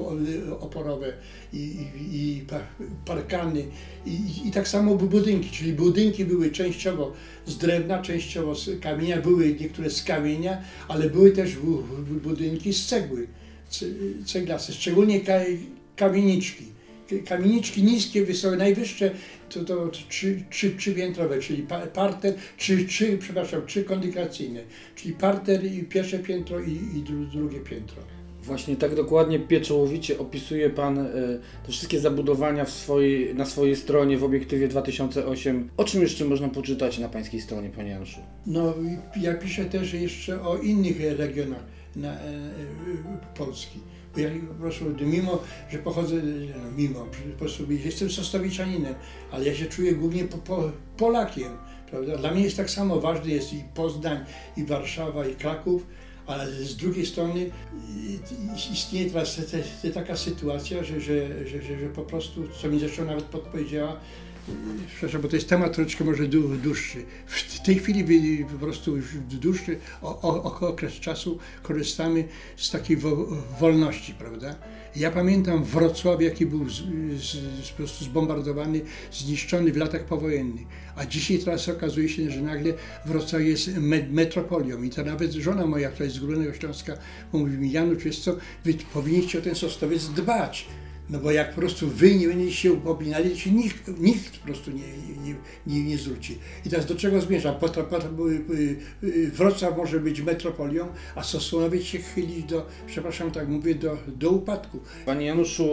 oporowe, 0.61 1.13
i, 1.53 1.57
i, 1.57 2.37
i 2.37 2.41
pa- 2.41 2.85
parkany, 3.05 3.65
i, 4.07 4.49
i, 4.49 4.51
tak 4.51 4.69
samo 4.69 4.95
bu- 4.95 5.07
budynki, 5.09 5.51
czyli 5.51 5.73
budynki 5.73 6.25
były 6.25 6.51
częściowo 6.51 7.13
z 7.47 7.59
drewna, 7.59 8.03
częściowo 8.03 8.55
z 8.55 8.81
kamienia, 8.81 9.21
były 9.23 9.57
niektóre 9.61 9.91
z 9.91 10.03
kamienia, 10.03 10.63
ale 10.89 11.11
były 11.11 11.31
też 11.31 11.57
bu- 11.57 11.83
bu- 11.83 12.21
budynki 12.29 12.73
z 12.73 12.87
cegły, 12.87 13.27
ce- 13.71 14.25
ceglaste, 14.27 14.73
szczególnie 14.73 15.21
ka, 15.21 15.33
kamieniczki. 15.97 16.78
Kamieniczki 17.27 17.83
niskie, 17.83 18.25
wysokie, 18.25 18.57
najwyższe 18.57 19.11
to, 19.51 19.65
to 19.65 19.89
trzy, 19.89 20.43
trzy, 20.51 20.71
trzypiętrowe, 20.77 21.39
czyli 21.41 21.63
pa- 21.63 21.87
parter, 21.87 22.35
czy, 22.57 22.87
czy, 22.87 23.19
przepraszam, 23.19 23.67
trzy 23.67 23.85
kondykacyjne, 23.85 24.61
czyli 24.95 25.15
parter 25.15 25.65
i 25.65 25.83
pierwsze 25.85 26.19
piętro 26.19 26.61
i, 26.61 26.73
i 26.99 27.03
dru, 27.03 27.25
drugie 27.25 27.61
piętro. 27.61 28.03
Właśnie 28.43 28.77
tak 28.77 28.95
dokładnie, 28.95 29.39
pieczołowicie 29.39 30.19
opisuje 30.19 30.71
Pan 30.71 30.99
e, 30.99 31.13
te 31.67 31.73
wszystkie 31.73 32.01
zabudowania 32.01 32.67
swojej, 32.67 33.35
na 33.35 33.45
swojej 33.47 33.77
stronie 33.77 34.19
w 34.19 34.25
obiektywie 34.25 34.69
2008. 34.69 35.69
O 35.77 35.85
czym 35.85 36.03
jeszcze 36.03 36.25
można 36.25 36.49
poczytać 36.49 36.99
na 36.99 37.09
Pańskiej 37.09 37.41
stronie, 37.41 37.71
Panie 37.71 37.91
Januszu? 37.91 38.21
No, 38.47 38.75
ja 39.21 39.35
piszę 39.35 39.65
też 39.65 39.93
jeszcze 39.95 40.43
o 40.43 40.57
innych 40.57 41.19
regionach 41.19 41.63
na, 41.97 42.13
e, 42.13 42.21
Polski. 43.37 43.79
Ja 44.17 44.29
po 44.49 44.55
prostu, 44.55 44.85
mimo, 45.01 45.43
że 45.71 45.79
pochodzę, 45.79 46.15
no, 46.57 46.71
mimo, 46.77 47.07
po 47.33 47.39
prostu 47.39 47.73
jestem 47.73 48.11
Sostowiczaninem, 48.11 48.95
ale 49.31 49.45
ja 49.45 49.55
się 49.55 49.67
czuję 49.67 49.93
głównie 49.93 50.25
po, 50.25 50.39
po, 50.39 50.71
Polakiem, 50.97 51.53
prawda? 51.91 52.17
Dla 52.17 52.31
mnie 52.31 52.43
jest 52.43 52.57
tak 52.57 52.71
samo 52.71 53.01
ważny 53.01 53.31
jest 53.31 53.53
i 53.53 53.63
Poznań, 53.75 54.19
i 54.57 54.65
Warszawa, 54.65 55.27
i 55.27 55.35
Kraków, 55.35 55.87
ale 56.27 56.51
z 56.51 56.77
drugiej 56.77 57.07
strony 57.07 57.51
istnieje 58.73 59.11
teraz 59.11 59.37
te, 59.37 59.43
te, 59.43 59.59
te 59.83 59.91
taka 59.91 60.17
sytuacja, 60.17 60.85
że, 60.85 61.01
że, 61.01 61.47
że, 61.47 61.63
że 61.63 61.89
po 61.95 62.03
prostu, 62.03 62.45
co 62.63 62.69
mi 62.69 62.79
zresztą 62.79 63.05
nawet 63.05 63.25
podpowiedziała, 63.25 64.01
Przepraszam, 64.89 65.23
bo 65.23 65.29
to 65.29 65.37
jest 65.37 65.49
temat 65.49 65.75
troszeczkę 65.75 66.05
może 66.05 66.29
dłu- 66.29 66.57
dłuższy. 66.57 67.05
W 67.27 67.63
tej 67.63 67.79
chwili 67.79 68.45
po 68.45 68.59
prostu 68.59 68.97
już 68.97 69.07
dłuższy 69.31 69.79
o, 70.03 70.21
o, 70.21 70.69
okres 70.69 70.93
czasu 70.93 71.39
korzystamy 71.63 72.25
z 72.57 72.71
takiej 72.71 72.97
wo, 72.97 73.27
wolności, 73.61 74.15
prawda? 74.15 74.55
Ja 74.97 75.11
pamiętam 75.11 75.65
Wrocław, 75.65 76.23
jaki 76.23 76.47
był 76.47 76.71
z, 76.71 76.73
z, 76.73 77.23
z, 77.67 77.71
po 77.71 77.77
prostu 77.77 78.05
zbombardowany, 78.05 78.81
zniszczony 79.13 79.73
w 79.73 79.77
latach 79.77 80.05
powojennych. 80.05 80.67
A 80.97 81.07
dzisiaj 81.07 81.39
teraz 81.39 81.69
okazuje 81.69 82.09
się, 82.09 82.31
że 82.31 82.43
nagle 82.43 82.75
Wrocław 83.07 83.43
jest 83.43 83.77
me, 83.77 84.07
metropolią. 84.11 84.83
I 84.83 84.91
to 84.91 85.05
nawet 85.05 85.33
żona 85.33 85.67
moja, 85.67 85.91
która 85.91 86.05
jest 86.05 86.17
z 86.17 86.21
Górnego 86.21 86.55
Śląska, 86.55 86.99
mówi 87.33 87.59
mi, 87.59 87.71
Janusz, 87.71 88.05
wiesz 88.05 88.21
co, 88.21 88.37
wy 88.65 88.75
powinniście 88.75 89.39
o 89.39 89.43
ten 89.43 89.55
Sosnowiec 89.55 90.09
dbać. 90.09 90.67
No 91.11 91.19
bo 91.19 91.31
jak 91.31 91.55
po 91.55 91.61
prostu 91.61 91.89
wy 91.89 92.15
nie 92.15 92.29
będziecie 92.29 92.53
się 92.53 92.73
upomniali, 92.73 93.31
to 93.31 93.37
się 93.37 93.51
nikt, 93.51 93.99
nikt 93.99 94.39
po 94.39 94.47
prostu 94.47 94.71
nie, 94.71 94.83
nie, 95.25 95.35
nie, 95.67 95.85
nie 95.85 95.99
zwróci. 95.99 96.39
I 96.67 96.71
teraz 96.71 96.87
do 96.87 96.95
czego 96.95 97.21
zmierzam? 97.21 97.55
Po, 97.55 97.69
po, 97.69 97.83
po, 97.83 97.99
y, 98.31 98.77
y, 99.03 99.31
Wrocław 99.31 99.77
może 99.77 100.01
być 100.01 100.21
metropolią, 100.21 100.89
a 101.15 101.23
Sosnowiec 101.23 101.83
się 101.83 101.99
chyli 101.99 102.45
do, 102.45 102.67
przepraszam, 102.87 103.31
tak 103.31 103.49
mówię, 103.49 103.75
do, 103.75 103.97
do 104.07 104.31
upadku. 104.31 104.81
Panie 105.07 105.27
Januszu, 105.27 105.69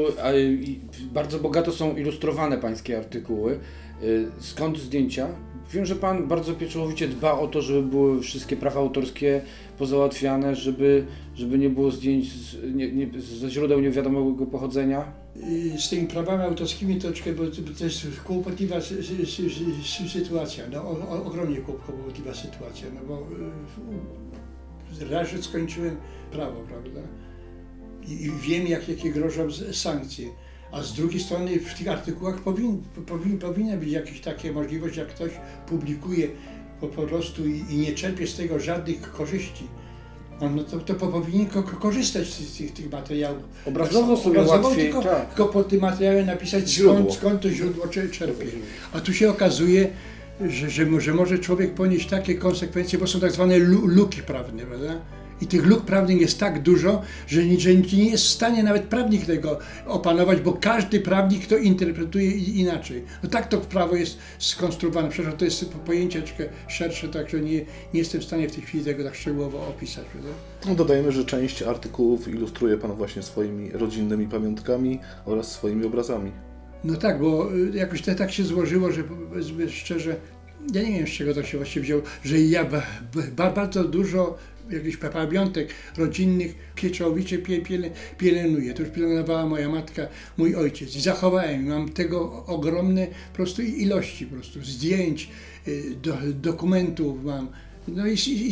bardzo 1.13 1.39
bogato 1.39 1.71
są 1.71 1.95
ilustrowane 1.95 2.57
Pańskie 2.57 2.97
artykuły. 2.97 3.59
Y, 4.03 4.27
Skąd 4.39 4.79
zdjęcia? 4.79 5.27
Wiem, 5.73 5.85
że 5.85 5.95
Pan 5.95 6.27
bardzo 6.27 6.53
pieczołowicie 6.53 7.07
dba 7.07 7.39
o 7.39 7.47
to, 7.47 7.61
żeby 7.61 7.83
były 7.83 8.21
wszystkie 8.21 8.55
prawa 8.57 8.79
autorskie 8.79 9.41
pozałatwiane, 9.77 10.55
żeby, 10.55 11.05
żeby 11.35 11.57
nie 11.57 11.69
było 11.69 11.91
zdjęć 11.91 12.31
z, 12.33 12.75
nie, 12.75 12.91
nie, 12.91 13.09
ze 13.19 13.49
źródeł 13.49 13.79
niewiadomego 13.81 14.45
pochodzenia. 14.45 15.05
Z 15.77 15.89
tymi 15.89 16.07
prawami 16.07 16.43
autorskimi 16.43 16.95
to, 16.95 17.07
troszkę, 17.07 17.33
bo 17.33 17.43
to 17.79 17.83
jest 17.83 18.07
kłopotliwa 18.25 18.75
sy- 18.79 19.03
sy- 19.03 19.25
sy- 19.25 19.49
sy- 19.83 20.09
sytuacja, 20.09 20.63
no, 20.71 20.89
ogromnie 21.25 21.57
kłop- 21.57 21.79
kłopotliwa 21.85 22.33
sytuacja, 22.33 22.87
no 22.95 23.01
bo 23.07 23.27
y, 25.01 25.09
raz, 25.09 25.27
skończyłem 25.41 25.95
prawo, 26.31 26.61
prawda, 26.67 27.01
i, 28.07 28.11
i 28.25 28.31
wiem, 28.31 28.67
jak, 28.67 28.89
jakie 28.89 29.11
grożą 29.11 29.47
sankcje, 29.71 30.27
a 30.75 30.83
z 30.83 30.93
drugiej 30.93 31.19
strony 31.21 31.59
w 31.59 31.73
tych 31.73 31.87
artykułach 31.87 32.39
powin, 32.39 32.83
powin, 33.07 33.37
powinna 33.39 33.77
być 33.77 33.89
jakaś 33.91 34.19
taka 34.21 34.51
możliwość, 34.53 34.97
jak 34.97 35.07
ktoś 35.07 35.31
publikuje 35.67 36.27
po, 36.81 36.87
po 36.87 37.01
prostu 37.01 37.45
i, 37.47 37.63
i 37.69 37.77
nie 37.77 37.91
czerpie 37.93 38.27
z 38.27 38.35
tego 38.35 38.59
żadnych 38.59 39.11
korzyści, 39.11 39.67
no, 40.41 40.49
no 40.49 40.63
to, 40.63 40.79
to 40.79 40.93
powinien 40.95 41.45
ko- 41.47 41.63
ko- 41.63 41.77
korzystać 41.77 42.27
z 42.33 42.57
tych, 42.57 42.73
tych 42.73 42.91
materiałów. 42.91 43.43
Obrazowo 43.65 44.17
sobie 44.17 44.39
Obrazowo, 44.41 44.67
łatwiej, 44.67 44.85
tylko, 44.85 45.01
tak. 45.03 45.27
tylko 45.27 45.45
po 45.45 45.63
tym 45.63 45.81
materiale 45.81 46.25
napisać 46.25 46.69
Źródło. 46.69 46.95
skąd, 47.01 47.13
skąd 47.13 47.41
to 47.41 47.49
źródło 47.49 47.87
cze- 47.87 48.09
czerpie. 48.09 48.45
A 48.93 48.99
tu 49.01 49.13
się 49.13 49.29
okazuje, 49.29 49.87
że, 50.49 50.69
że, 50.69 51.01
że 51.01 51.13
może 51.13 51.39
człowiek 51.39 51.73
ponieść 51.73 52.07
takie 52.09 52.35
konsekwencje, 52.35 52.99
bo 52.99 53.07
są 53.07 53.19
tak 53.19 53.31
zwane 53.31 53.57
lu- 53.57 53.87
luki 53.87 54.21
prawne, 54.21 54.63
prawda? 54.63 54.95
I 55.41 55.47
tych 55.47 55.65
luk 55.65 55.81
prawnych 55.85 56.21
jest 56.21 56.39
tak 56.39 56.61
dużo, 56.61 57.01
że 57.27 57.45
nie, 57.45 57.59
że 57.59 57.75
nie 57.75 58.09
jest 58.09 58.23
w 58.25 58.29
stanie 58.29 58.63
nawet 58.63 58.83
prawnik 58.83 59.25
tego 59.25 59.59
opanować, 59.85 60.41
bo 60.41 60.53
każdy 60.53 60.99
prawnik 60.99 61.47
to 61.47 61.57
interpretuje 61.57 62.31
inaczej. 62.31 63.03
No 63.23 63.29
tak 63.29 63.47
to 63.49 63.57
prawo 63.57 63.95
jest 63.95 64.17
skonstruowane. 64.39 65.09
Przepraszam, 65.09 65.39
to 65.39 65.45
jest 65.45 65.69
po- 65.69 65.79
pojęcie 65.79 66.19
troszkę 66.21 66.45
szersze, 66.67 67.07
także 67.07 67.39
nie, 67.39 67.57
nie 67.93 67.99
jestem 67.99 68.21
w 68.21 68.23
stanie 68.23 68.49
w 68.49 68.51
tej 68.55 68.63
chwili 68.63 68.85
tego 68.85 69.03
tak 69.03 69.15
szczegółowo 69.15 69.67
opisać. 69.67 70.05
No, 70.67 70.75
dodajmy, 70.75 71.11
że 71.11 71.25
część 71.25 71.61
artykułów 71.61 72.27
ilustruje 72.27 72.77
Pan 72.77 72.91
właśnie 72.93 73.23
swoimi 73.23 73.71
rodzinnymi 73.71 74.27
pamiątkami 74.27 74.99
oraz 75.25 75.51
swoimi 75.51 75.85
obrazami. 75.85 76.31
No 76.83 76.95
tak, 76.95 77.19
bo 77.19 77.55
y, 77.55 77.71
jakoś 77.77 78.01
to 78.01 78.15
tak 78.15 78.31
się 78.31 78.43
złożyło, 78.43 78.91
że 78.91 79.03
powiedzmy 79.03 79.69
szczerze, 79.69 80.15
ja 80.73 80.81
nie 80.81 80.91
wiem 80.97 81.07
z 81.07 81.11
czego 81.11 81.33
to 81.33 81.43
się 81.43 81.57
właściwie 81.57 81.83
wzięło, 81.83 82.01
że 82.23 82.39
ja 82.39 82.65
ba, 82.65 82.81
ba, 83.35 83.51
bardzo 83.51 83.83
dużo 83.83 84.37
jakichś 84.69 84.97
pa- 84.97 85.09
pamiątek 85.09 85.69
rodzinnych 85.97 86.55
pieczołowicie 86.75 87.37
pie, 87.37 87.61
piele, 87.61 87.89
pielenuję. 88.17 88.73
To 88.73 88.81
już 88.81 88.91
pielęgnowała 88.91 89.45
moja 89.45 89.69
matka, 89.69 90.07
mój 90.37 90.55
ojciec. 90.55 90.91
Zachowałem, 90.91 91.67
mam 91.67 91.89
tego 91.89 92.45
ogromne 92.45 93.07
po 93.07 93.35
prostu 93.35 93.61
ilości 93.61 94.25
po 94.25 94.35
prostu 94.35 94.61
zdjęć, 94.63 95.29
y, 95.67 95.95
do, 96.03 96.17
dokumentów 96.33 97.23
mam. 97.23 97.47
No 97.87 98.07
i, 98.07 98.13
i, 98.13 98.47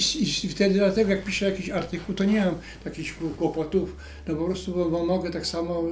i, 0.46 0.50
wtedy 0.50 0.74
dlatego 0.74 1.10
jak 1.10 1.24
piszę 1.24 1.46
jakiś 1.46 1.69
artykuł, 1.69 2.15
to 2.15 2.24
nie 2.24 2.39
mam 2.46 2.56
takich 2.84 3.17
kłopotów, 3.38 3.96
no 4.28 4.36
po 4.36 4.46
prostu, 4.46 4.72
bo, 4.72 4.89
bo 4.89 5.06
mogę 5.06 5.32
tak 5.32 5.48
samo 5.48 5.84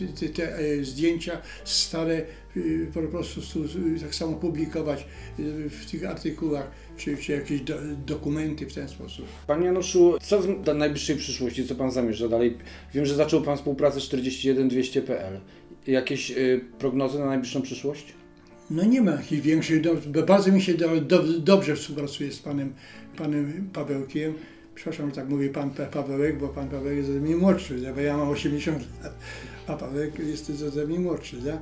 y, 0.00 0.08
te, 0.20 0.28
te 0.28 0.58
e, 0.58 0.84
zdjęcia 0.84 1.40
stare 1.64 2.22
y, 2.56 2.90
po 2.94 3.02
prostu 3.02 3.42
stu- 3.42 3.64
tak 4.00 4.14
samo 4.14 4.32
publikować 4.36 5.06
y, 5.38 5.70
w 5.70 5.90
tych 5.90 6.04
artykułach, 6.04 6.70
czy, 6.96 7.16
czy 7.16 7.32
jakieś 7.32 7.60
do, 7.60 7.74
dokumenty 8.06 8.66
w 8.66 8.74
ten 8.74 8.88
sposób. 8.88 9.26
Panie 9.46 9.66
Januszu, 9.66 10.18
co 10.22 10.40
w 10.40 10.74
najbliższej 10.74 11.16
przyszłości, 11.16 11.66
co 11.66 11.74
Pan 11.74 11.90
zamierza 11.90 12.28
dalej? 12.28 12.58
Wiem, 12.94 13.06
że 13.06 13.14
zaczął 13.14 13.42
Pan 13.42 13.56
współpracę 13.56 14.00
z 14.00 14.04
41200.pl. 14.04 15.40
Jakieś 15.86 16.30
y, 16.30 16.60
prognozy 16.78 17.18
na 17.18 17.26
najbliższą 17.26 17.62
przyszłość? 17.62 18.14
No 18.70 18.84
nie 18.84 19.00
ma 19.02 19.10
jakichś 19.10 19.42
większych, 19.42 19.80
do, 19.80 20.22
bardzo 20.26 20.52
mi 20.52 20.62
się 20.62 20.74
do, 20.74 21.00
do, 21.00 21.22
dobrze 21.38 21.76
współpracuje 21.76 22.32
z 22.32 22.38
panem, 22.38 22.72
panem 23.16 23.70
Pawełkiem. 23.72 24.34
Przepraszam, 24.74 25.08
że 25.08 25.14
tak 25.16 25.28
mówię 25.28 25.48
pan 25.48 25.70
Pa- 25.70 25.86
Pawełek, 25.86 26.38
bo 26.38 26.48
pan 26.48 26.68
Pawełek 26.68 26.96
jest 26.98 27.10
ode 27.10 27.20
mnie 27.20 27.36
młodszy, 27.36 27.92
bo 27.94 28.00
ja 28.00 28.16
mam 28.16 28.28
80 28.28 28.84
lat, 29.02 29.14
a 29.66 29.76
Pawełek 29.76 30.18
jest 30.18 30.52
ode 30.68 30.86
mnie 30.86 30.98
młodszy. 30.98 31.36
Ja? 31.44 31.58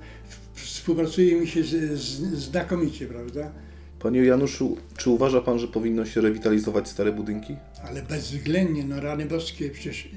Współpracuje 0.54 1.40
mi 1.40 1.46
się 1.46 1.62
z, 1.62 1.68
z, 2.00 2.20
znakomicie, 2.34 3.06
prawda? 3.06 3.50
Panie 3.98 4.20
Januszu, 4.24 4.76
czy 4.96 5.10
uważa 5.10 5.40
Pan, 5.40 5.58
że 5.58 5.68
powinno 5.68 6.06
się 6.06 6.20
rewitalizować 6.20 6.88
stare 6.88 7.12
budynki? 7.12 7.56
Ale 7.84 8.02
bezwzględnie, 8.02 8.84
no 8.84 9.00
rany 9.00 9.26
boskie, 9.26 9.70
przecież 9.70 10.08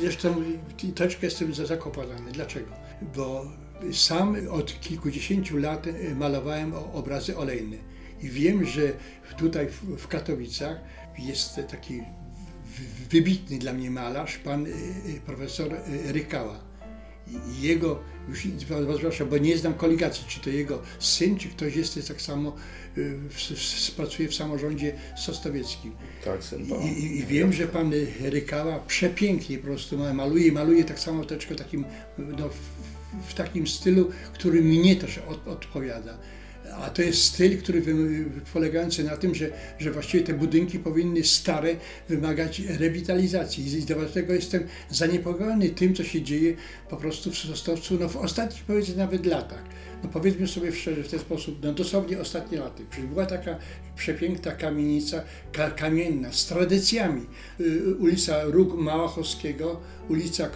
zresztą 0.00 0.34
troszkę 0.94 1.26
jestem 1.26 1.54
za- 1.54 1.66
zakopany. 1.66 2.32
Dlaczego? 2.32 2.66
Bo 3.16 3.46
sam 3.92 4.36
od 4.50 4.80
kilkudziesięciu 4.80 5.56
lat 5.56 5.86
e, 5.86 6.14
malowałem 6.14 6.74
obrazy 6.74 7.36
olejne 7.36 7.76
i 8.22 8.28
wiem, 8.28 8.64
że 8.64 8.92
tutaj 9.38 9.66
w, 9.68 10.08
Katowicach 10.08 10.76
jest 11.18 11.60
taki 11.70 12.02
wybitny 13.10 13.58
dla 13.58 13.72
mnie 13.72 13.90
malarz, 13.90 14.38
pan 14.38 14.66
e, 14.66 14.68
e, 14.68 14.72
profesor 15.26 15.76
Rykała. 16.06 16.60
Jego, 17.60 18.00
już 18.28 18.44
bo 19.26 19.38
nie 19.38 19.58
znam 19.58 19.74
koligacji, 19.74 20.24
czy 20.28 20.40
to 20.40 20.50
jego 20.50 20.82
syn, 20.98 21.38
czy 21.38 21.48
ktoś 21.48 21.76
jest, 21.76 22.08
tak 22.08 22.22
samo, 22.22 22.56
pracuje 23.96 24.28
w 24.28 24.34
samorządzie 24.34 24.92
sostowieckim. 25.16 25.92
Tak, 26.24 26.44
syn 26.44 26.64
I, 26.64 26.86
i, 26.86 27.18
I 27.18 27.26
wiem, 27.26 27.52
że 27.52 27.68
pan 27.68 27.92
Rykała 28.20 28.78
przepięknie 28.78 29.58
po 29.58 29.64
prostu 29.64 29.98
ma- 29.98 30.14
maluje, 30.14 30.52
maluje 30.52 30.84
tak 30.84 31.00
samo 31.00 31.24
troszeczkę 31.24 31.54
takim, 31.54 31.84
no, 32.18 32.48
w, 33.28 33.34
takim 33.34 33.66
stylu, 33.66 34.10
który 34.32 34.62
mnie 34.62 34.96
też 34.96 35.18
od, 35.18 35.48
odpowiada. 35.48 36.18
A 36.72 36.90
to 36.90 37.02
jest 37.02 37.24
styl, 37.24 37.58
który 37.58 37.82
polegający 38.52 39.04
na 39.04 39.16
tym, 39.16 39.34
że, 39.34 39.50
że 39.78 39.90
właściwie 39.90 40.24
te 40.24 40.34
budynki 40.34 40.78
powinny 40.78 41.24
stare 41.24 41.76
wymagać 42.08 42.58
rewitalizacji. 42.60 43.78
I 43.78 43.82
dlatego 43.82 44.32
jestem 44.32 44.66
zaniepokojony 44.90 45.68
tym, 45.68 45.94
co 45.94 46.04
się 46.04 46.22
dzieje 46.22 46.54
po 46.90 46.96
prostu 46.96 47.30
w 47.30 47.38
Sosnowcu 47.38 47.98
no, 48.00 48.08
w 48.08 48.16
ostatnich 48.16 48.64
powiedzmy 48.64 48.96
nawet 48.96 49.26
latach. 49.26 49.64
No 50.02 50.08
powiedzmy 50.08 50.48
sobie 50.48 50.72
szczerze 50.72 51.02
w 51.02 51.08
ten 51.08 51.20
sposób, 51.20 51.58
no 51.62 51.72
dosłownie 51.72 52.20
ostatnie 52.20 52.58
lata. 52.58 52.82
Przecież 52.90 53.08
była 53.08 53.26
taka 53.26 53.56
przepiękna 53.96 54.52
kamienica 54.52 55.22
ka, 55.52 55.70
kamienna 55.70 56.32
z 56.32 56.46
tradycjami. 56.46 57.26
Y, 57.60 57.94
ulica 57.94 58.44
Róg 58.44 58.74
Małachowskiego, 58.74 59.80
ulica, 60.08 60.50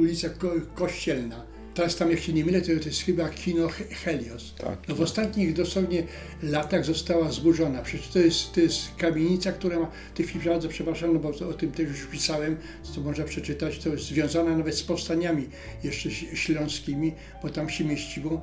ulica 0.00 0.28
Ko, 0.28 0.52
Kościelna. 0.74 1.49
Teraz 1.74 1.96
tam, 1.96 2.10
jak 2.10 2.20
się 2.20 2.32
nie 2.32 2.44
mylę, 2.44 2.60
to, 2.60 2.66
to 2.66 2.88
jest 2.88 3.02
chyba 3.02 3.28
kino 3.28 3.68
He- 3.68 3.84
Helios. 3.84 4.54
Tak. 4.58 4.78
No 4.88 4.94
w 4.94 5.00
ostatnich 5.00 5.52
dosłownie 5.52 6.02
latach 6.42 6.84
została 6.84 7.32
zburzona. 7.32 7.82
Przecież 7.82 8.08
to 8.08 8.18
jest, 8.18 8.52
to 8.52 8.60
jest 8.60 8.82
kamienica, 8.98 9.52
która 9.52 9.78
ma, 9.80 9.90
tej 10.14 10.26
chwili 10.26 10.44
bardzo 10.44 10.68
przepraszam, 10.68 11.12
no 11.12 11.18
bo 11.18 11.32
to, 11.32 11.48
o 11.48 11.52
tym 11.52 11.72
też 11.72 11.88
już 11.88 12.06
pisałem, 12.06 12.56
to 12.94 13.00
można 13.00 13.24
przeczytać, 13.24 13.78
to 13.78 13.88
jest 13.88 14.04
związana 14.04 14.56
nawet 14.56 14.74
z 14.74 14.82
powstaniami 14.82 15.48
jeszcze 15.84 16.10
śląskimi, 16.10 17.12
bo 17.42 17.48
tam 17.50 17.68
się 17.68 17.84
mieściło 17.84 18.42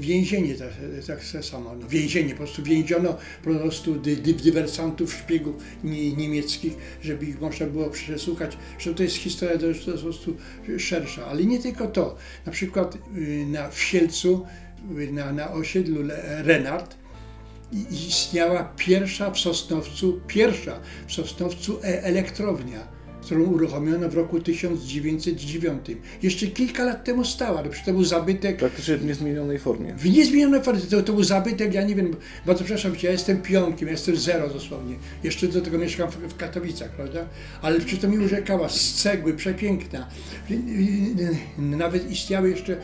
więzienie 0.00 0.54
tak, 0.54 0.68
tak 1.06 1.44
samo. 1.44 1.74
No, 1.80 1.88
więzienie, 1.88 2.30
po 2.30 2.38
prostu 2.38 2.62
więziono 2.62 3.16
po 3.44 3.50
prostu 3.50 3.94
dy, 3.94 4.16
dy, 4.16 4.34
dywersantów, 4.34 5.14
szpiegów 5.14 5.54
nie, 5.84 6.12
niemieckich, 6.12 6.76
żeby 7.02 7.26
ich 7.26 7.40
można 7.40 7.66
było 7.66 7.90
przesłuchać. 7.90 8.56
Że 8.78 8.94
to 8.94 9.02
jest 9.02 9.16
historia 9.16 9.58
to 9.58 9.66
jest, 9.66 9.84
po 9.84 9.92
prostu 9.92 10.36
szersza. 10.78 11.26
Ale 11.26 11.44
nie 11.44 11.58
tylko 11.58 11.86
to. 11.86 12.16
Na 12.46 12.52
przykład 12.52 12.98
y, 13.16 13.46
na 13.46 13.70
w 13.70 13.80
Sielcu, 13.80 14.46
y, 14.98 15.12
na, 15.12 15.32
na 15.32 15.52
osiedlu 15.52 16.00
Renard, 16.42 16.96
istniała 17.90 18.74
pierwsza 18.76 19.30
w 19.30 19.38
Sosnowcu, 19.38 20.20
pierwsza 20.26 20.80
w 21.06 21.12
Sosnowcu 21.12 21.78
e- 21.82 22.02
elektrownia, 22.02 22.88
którą 23.24 23.44
uruchomiono 23.44 24.08
w 24.08 24.14
roku 24.14 24.40
1909. 24.40 25.86
Jeszcze 26.22 26.46
kilka 26.46 26.84
lat 26.84 27.04
temu 27.04 27.24
stała, 27.24 27.58
ale 27.58 27.68
przecież 27.68 27.86
to 27.86 27.92
był 27.92 28.04
zabytek 28.04 28.56
Praktycznie 28.56 28.96
w 28.96 29.04
niezmienionej 29.04 29.58
formie. 29.58 29.94
w 29.94 30.10
niezmienionej 30.10 30.62
formie. 30.62 30.80
To, 30.80 31.02
to 31.02 31.12
był 31.12 31.22
zabytek, 31.22 31.74
ja 31.74 31.82
nie 31.82 31.94
wiem, 31.94 32.16
bardzo 32.46 32.64
przepraszam, 32.64 32.92
ja 33.02 33.10
jestem 33.10 33.42
pionkiem, 33.42 33.88
ja 33.88 33.92
jestem 33.92 34.16
zero 34.16 34.48
dosłownie. 34.48 34.96
Jeszcze 35.22 35.48
do 35.48 35.60
tego 35.60 35.78
mieszkam 35.78 36.10
w, 36.10 36.16
w 36.16 36.36
Katowicach, 36.36 36.90
prawda? 36.90 37.26
Ale 37.62 37.80
przy 37.80 37.96
to 37.96 38.08
mi 38.08 38.18
urzekała 38.18 38.68
z 38.68 38.92
cegły, 38.92 39.34
przepiękna. 39.34 40.08
Nawet 41.58 42.10
istniały 42.10 42.50
jeszcze 42.50 42.76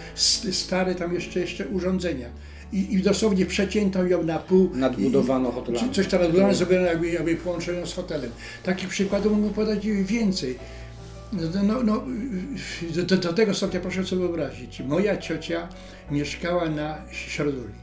stare 0.53 0.95
tam 0.95 1.15
jeszcze, 1.15 1.41
jeszcze 1.41 1.69
urządzenia. 1.69 2.29
I, 2.73 2.95
I 2.95 3.03
dosłownie 3.03 3.47
przecięto 3.47 4.05
ją 4.07 4.23
na 4.23 4.39
pół. 4.39 4.71
Nadbudowano 4.75 5.53
hotelami. 5.53 5.91
Coś 5.93 6.07
teraz 6.07 6.27
budowano, 6.31 6.55
zrobiono 6.55 6.87
jakby, 6.87 7.11
jakby 7.11 7.37
połączono 7.37 7.87
z 7.87 7.95
hotelem. 7.95 8.31
Takich 8.63 8.89
przykładów 8.89 9.33
mógłbym 9.33 9.55
podać 9.55 9.87
więcej. 9.87 10.59
No, 11.33 11.63
no, 11.63 11.83
no, 11.83 12.03
do, 13.07 13.17
do, 13.17 13.33
tego 13.33 13.55
stopnia 13.55 13.81
proszę 13.81 14.05
sobie 14.07 14.23
wyobrazić. 14.23 14.81
Moja 14.81 15.17
ciocia 15.17 15.69
mieszkała 16.11 16.71
na 16.71 16.99
Środuli. 17.11 17.75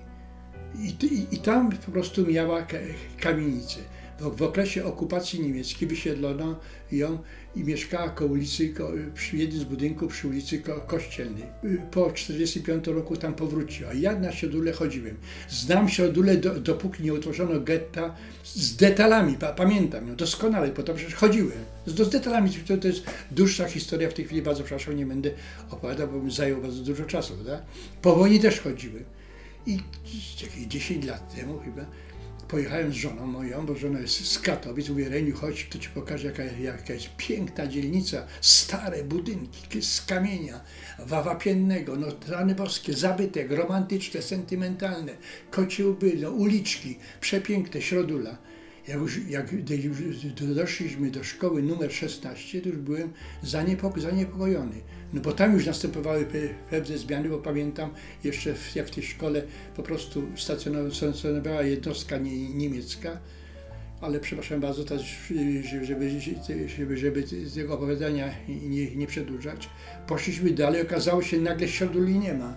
I, 0.80 1.06
i, 1.06 1.36
I 1.36 1.38
tam 1.38 1.72
po 1.86 1.92
prostu 1.92 2.26
miała 2.28 2.62
ka- 2.62 2.78
kamienicę. 3.20 3.80
W, 4.20 4.42
okresie 4.42 4.86
okupacji 4.86 5.42
niemieckiej 5.42 5.88
wysiedlono 5.88 6.60
ją 6.92 7.18
i 7.56 7.64
mieszkała 7.64 8.10
koło 8.10 8.32
ulicy, 8.32 8.74
przy 9.14 9.38
jednym 9.38 9.60
z 9.60 9.64
budynków 9.64 10.14
przy 10.14 10.28
ulicy 10.28 10.60
ko, 10.60 10.82
Kościelnej. 10.88 11.44
Y, 11.44 11.82
Po 11.92 12.12
1945 12.12 12.88
roku 12.88 13.18
tam 13.18 13.34
powróciła. 13.34 13.94
Ja 13.94 14.20
na 14.20 14.32
Siodule 14.32 14.72
chodziłem. 14.72 15.16
Znam 15.50 15.90
Siodule 15.90 16.38
do, 16.38 16.60
dopóki 16.60 17.04
nie 17.04 17.14
utworzono 17.14 17.60
getta 17.60 18.16
z 18.44 18.76
detalami. 18.76 19.34
Pa, 19.34 19.54
pamiętam 19.54 20.08
ją 20.08 20.16
doskonale, 20.16 20.68
bo 20.68 20.84
to 20.84 20.94
przecież 20.94 21.16
chodziłem. 21.16 21.58
Z, 21.86 22.10
detalami. 22.10 22.50
To, 22.68 22.78
to 22.78 22.88
jest 22.88 23.04
dłuższa 23.32 23.66
historia. 23.66 24.10
W 24.10 24.14
tej 24.14 24.26
chwili 24.26 24.42
bardzo 24.42 24.64
przepraszam, 24.64 24.98
nie 24.98 25.06
będę 25.06 25.30
opowiadał, 25.70 26.08
bo 26.08 26.20
mi 26.22 26.32
zajął 26.32 26.62
bardzo 26.62 26.84
dużo 26.84 27.06
czasu. 27.06 27.34
Prawda? 27.34 27.66
Po 28.02 28.16
wojnie 28.16 28.40
też 28.40 28.60
chodziłem. 28.60 29.04
I 29.66 29.80
jakieś 30.42 30.68
10 30.68 31.06
lat 31.06 31.36
temu 31.36 31.60
chyba 31.60 31.86
pojechałem 32.48 32.92
z 32.92 32.96
żoną 32.96 33.28
moją, 33.28 33.66
bo 33.66 33.76
żona 33.76 34.00
jest 34.00 34.32
z 34.32 34.40
Katowic, 34.40 34.90
mówię 34.90 35.10
Reniu, 35.10 35.36
chodź, 35.36 35.68
to 35.70 35.80
ci 35.80 35.90
pokażę 35.90 36.28
jaka, 36.28 36.44
jaka 36.44 36.94
jest 36.94 37.10
piękna 37.18 37.68
dzielnica, 37.68 38.28
stare 38.42 39.04
budynki 39.04 39.82
z 39.82 40.06
kamienia, 40.06 40.62
wawapiennego, 41.00 41.96
no 41.96 42.08
rany 42.28 42.56
boskie, 42.56 42.94
zabytek, 42.94 43.52
romantyczne, 43.52 44.22
sentymentalne, 44.22 45.12
kocie 45.52 45.88
łby, 45.88 46.14
no, 46.22 46.32
uliczki, 46.32 46.98
przepiękne, 47.22 47.82
środula. 47.82 48.38
Jak 48.88 48.98
już, 48.98 49.20
jak 49.28 49.52
już 49.84 49.98
doszliśmy 50.56 51.12
do 51.12 51.24
szkoły 51.24 51.64
numer 51.64 51.94
16, 51.94 52.62
to 52.62 52.70
już 52.70 52.78
byłem 52.78 53.14
zaniepoko- 53.44 54.00
zaniepokojony. 54.00 54.76
No 55.14 55.22
bo 55.22 55.32
tam 55.32 55.54
już 55.54 55.66
następowały 55.66 56.26
pe- 56.26 56.54
pewne 56.70 56.98
zmiany, 56.98 57.30
bo 57.30 57.38
pamiętam 57.38 57.90
jeszcze 58.24 58.54
w, 58.54 58.76
jak 58.76 58.88
w 58.88 58.92
tej 58.92 59.04
szkole 59.04 59.42
po 59.76 59.84
prostu 59.84 60.24
stacjonowa- 60.36 60.94
stacjonowała 60.94 61.62
jednostka 61.62 62.18
nie, 62.18 62.50
niemiecka, 62.50 63.18
ale 64.02 64.20
przepraszam 64.20 64.60
bardzo, 64.60 64.84
teraz, 64.84 65.02
żeby, 65.64 66.10
żeby, 66.68 66.98
żeby, 66.98 67.24
tego 67.56 67.74
opowiadania 67.74 68.30
nie, 68.48 68.96
nie 68.96 69.08
przedłużać, 69.08 69.70
poszliśmy 70.08 70.50
dalej, 70.52 70.82
okazało 70.82 71.22
się 71.22 71.38
nagle 71.38 71.68
Sioduli 71.68 72.20
nie 72.20 72.34
ma. 72.34 72.54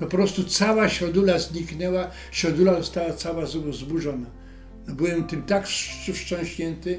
No 0.00 0.06
po 0.06 0.16
prostu 0.16 0.44
cała 0.44 0.88
Siodula 0.88 1.38
zniknęła, 1.38 2.10
Siodula 2.32 2.76
została 2.78 3.12
cała 3.12 3.46
zburzona. 3.72 4.26
No 4.88 4.94
byłem 4.94 5.24
tym 5.24 5.42
tak 5.42 5.66
wstrząśnięty, 6.12 6.98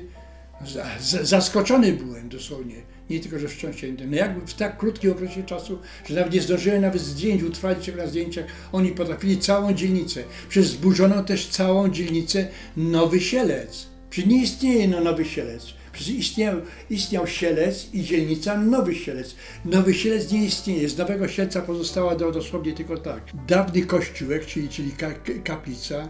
za- 0.66 1.00
za- 1.00 1.24
zaskoczony 1.24 1.94
byłem 1.94 2.30
dosłownie. 2.30 2.76
Nie 3.10 3.20
tylko, 3.20 3.39
że 3.39 3.48
wstrząśnięty. 3.48 4.08
No 4.08 4.18
jakby 4.18 4.48
w 4.48 4.54
tak 4.54 4.78
krótkim 4.78 5.12
okresie 5.12 5.44
czasu, 5.44 5.80
że 6.06 6.16
nawet 6.16 6.34
nie 6.34 6.42
zdążyłem 6.42 6.82
nawet 6.82 7.02
zdjęć 7.02 7.44
utrwalić 7.44 7.86
się 7.86 7.96
na 7.96 8.08
zdjęciach, 8.08 8.46
oni 8.72 8.92
potrafili 8.92 9.38
całą 9.38 9.74
dzielnicę. 9.74 10.24
Przecież 10.50 10.70
zburzono 10.70 11.24
też 11.24 11.48
całą 11.48 11.89
dzielnicę 11.89 12.48
Nowy 12.78 13.20
Sielec. 13.20 13.86
Przecież 14.10 14.30
nie 14.30 14.44
istnieje 14.44 14.88
no 14.88 15.02
Nowy 15.02 15.26
Sielec. 15.26 15.66
Przecież 15.94 16.16
istniał, 16.16 16.62
istniał 16.89 17.28
Sielec 17.28 17.94
i 17.94 18.04
dzielnica 18.04 18.58
Nowy 18.58 18.96
Sielec. 18.96 19.36
Nowy 19.66 19.94
Sielec 19.94 20.32
nie 20.32 20.46
istnieje. 20.46 20.89
Z 20.89 20.98
Nowego 20.98 21.28
Sielca 21.28 21.62
pozostała 21.62 22.16
do, 22.16 22.32
dosłownie 22.32 22.74
tylko 22.74 22.98
tak. 22.98 23.24
Dawny 23.48 23.86
kościółek, 23.86 24.46
czyli, 24.46 24.70
czyli 24.70 24.92
ka, 24.92 25.12
kaplica, 25.44 26.10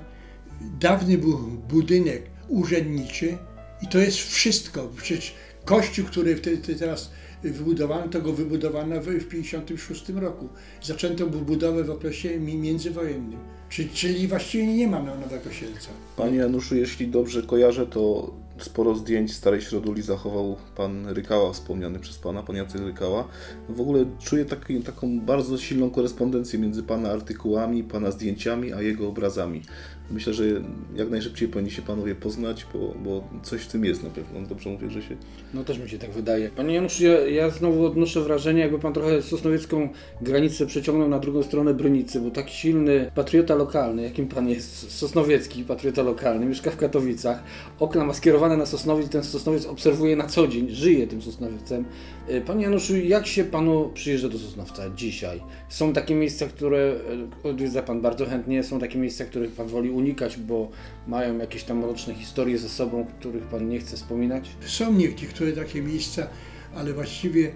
dawny 0.62 1.18
był 1.18 1.38
budynek 1.70 2.24
urzędniczy 2.48 3.38
i 3.82 3.88
to 3.88 3.98
jest 3.98 4.18
wszystko. 4.18 4.90
Przecież 4.98 5.34
kościół, 5.66 6.06
który 6.06 6.36
te, 6.36 6.58
te 6.58 6.76
teraz 6.76 7.12
wybudowano, 7.44 8.08
to 8.08 8.22
go 8.22 8.34
wybudowano 8.34 8.96
w 9.02 9.06
1956 9.06 10.10
roku. 10.10 10.50
Zaczęto 10.84 11.28
bu- 11.28 11.42
budowę 11.42 11.84
w 11.84 11.90
okresie 11.92 12.40
mi- 12.40 12.58
międzywojennym. 12.58 13.40
Czyli, 13.70 13.90
czyli 13.90 14.28
właściwie 14.28 14.68
nie 14.68 14.88
ma 14.88 15.00
no- 15.04 15.16
Nowego 15.18 15.52
Sielca. 15.52 15.90
Panie 16.18 16.38
Januszu, 16.38 16.76
jeśli 16.76 17.08
dobrze 17.08 17.44
kojarzę, 17.44 17.88
to 17.88 18.34
sporo 18.60 18.96
zdjęć 18.96 19.34
starej 19.34 19.62
środuli 19.62 20.02
zachował 20.02 20.56
pan 20.76 21.08
Rykała, 21.08 21.54
wspomniany 21.54 22.00
przez 22.00 22.18
pana, 22.18 22.44
pan 22.44 22.56
Jacek 22.56 22.82
Rykała. 22.82 23.28
W 23.70 23.82
ogóle 23.82 24.06
czuję 24.20 24.46
taki, 24.46 24.80
taką 24.82 25.20
bardzo 25.20 25.58
silną 25.58 25.90
korespondencję 25.90 26.60
między 26.60 26.84
pana 26.84 27.10
artykułami, 27.12 27.84
pana 27.84 28.12
zdjęciami, 28.12 28.74
a 28.74 28.82
jego 28.82 29.08
obrazami. 29.08 29.62
Myślę, 30.14 30.34
że 30.34 30.44
jak 30.96 31.10
najszybciej 31.10 31.48
powinni 31.48 31.72
się 31.72 31.82
panowie 31.82 32.16
poznać, 32.16 32.66
bo, 32.74 32.94
bo 33.04 33.24
coś 33.44 33.62
w 33.62 33.68
tym 33.68 33.86
jest 33.86 34.04
na 34.04 34.10
pewno. 34.10 34.42
Dobrze 34.42 34.70
mówię, 34.70 34.90
że 34.90 35.02
się... 35.02 35.16
No 35.54 35.64
też 35.64 35.80
mi 35.80 35.90
się 35.90 35.98
tak 35.98 36.12
wydaje. 36.12 36.50
Panie 36.50 36.76
Januszu, 36.76 37.04
ja, 37.04 37.28
ja 37.28 37.50
znowu 37.50 37.86
odnoszę 37.86 38.22
wrażenie, 38.22 38.62
jakby 38.62 38.80
pan 38.80 38.94
trochę 38.94 39.22
sosnowiecką 39.22 39.90
granicę 40.22 40.66
przeciągnął 40.66 41.10
na 41.10 41.20
drugą 41.20 41.44
stronę 41.44 41.74
Bronicy, 41.74 42.22
bo 42.22 42.32
taki 42.32 42.54
silny 42.54 43.12
patriota 43.16 43.56
lokalny, 43.56 44.04
jakim 44.04 44.28
pan 44.28 44.50
jest, 44.50 44.92
sosnowiecki 44.92 45.64
patriota 45.64 46.04
lokalny, 46.04 46.46
mieszka 46.46 46.72
w 46.72 46.78
Katowicach, 46.78 47.44
okna 47.80 48.06
ma 48.06 48.14
skierowane 48.14 48.58
na 48.58 48.66
Sosnowiec, 48.66 49.10
ten 49.10 49.24
Sosnowiec 49.24 49.66
obserwuje 49.66 50.16
na 50.16 50.28
co 50.28 50.48
dzień, 50.48 50.70
żyje 50.70 51.08
tym 51.08 51.22
Sosnowiecem. 51.22 51.86
Y, 52.30 52.42
Panie 52.42 52.64
Januszu, 52.64 52.98
jak 52.98 53.28
się 53.28 53.44
panu 53.44 53.92
przyjeżdża 53.94 54.30
do 54.30 54.38
Sosnowca 54.38 54.90
dzisiaj? 54.96 55.44
Są 55.70 55.94
takie 55.94 56.16
miejsca, 56.16 56.48
które 56.48 56.96
y, 57.44 57.48
odwiedza 57.48 57.84
pan 57.84 58.02
bardzo 58.02 58.26
chętnie, 58.26 58.64
są 58.64 58.80
takie 58.80 59.00
miejsca, 59.00 59.26
których 59.26 59.52
pan 59.52 59.68
woli 59.68 59.90
unikać, 59.90 60.38
bo 60.38 60.70
mają 61.08 61.38
jakieś 61.38 61.64
tam 61.64 61.78
mroczne 61.78 62.14
historie 62.14 62.58
ze 62.58 62.70
sobą, 62.70 63.06
których 63.20 63.44
pan 63.44 63.70
nie 63.70 63.80
chce 63.80 63.96
wspominać? 63.96 64.50
Są 64.66 64.94
niektóre 64.94 65.52
takie 65.52 65.82
miejsca, 65.82 66.28
ale 66.76 66.94
właściwie 66.94 67.48
y, 67.48 67.52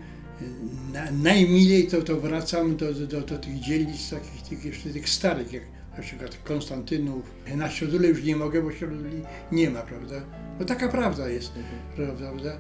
na, 0.94 1.12
najmilej 1.12 1.88
to, 1.88 2.02
to 2.02 2.16
wracam 2.16 2.76
do, 2.76 2.94
do, 2.94 3.22
do 3.22 3.38
tych 3.38 3.60
dzielnic, 3.60 4.10
takich 4.10 4.42
tych, 4.50 4.66
jeszcze 4.66 4.90
tych 4.90 5.10
starych, 5.10 5.54
jak 5.54 5.64
na 5.98 6.04
przykład 6.04 6.38
Konstantynów. 6.44 7.24
Na 7.56 7.70
Siodule 7.70 8.08
już 8.08 8.24
nie 8.24 8.36
mogę, 8.36 8.62
bo 8.62 8.72
Sioduli 8.72 9.22
nie 9.52 9.70
ma, 9.70 9.82
prawda? 9.82 10.16
No 10.60 10.66
taka 10.66 10.88
prawda 10.88 11.30
jest, 11.30 11.52
prawda? 11.96 12.58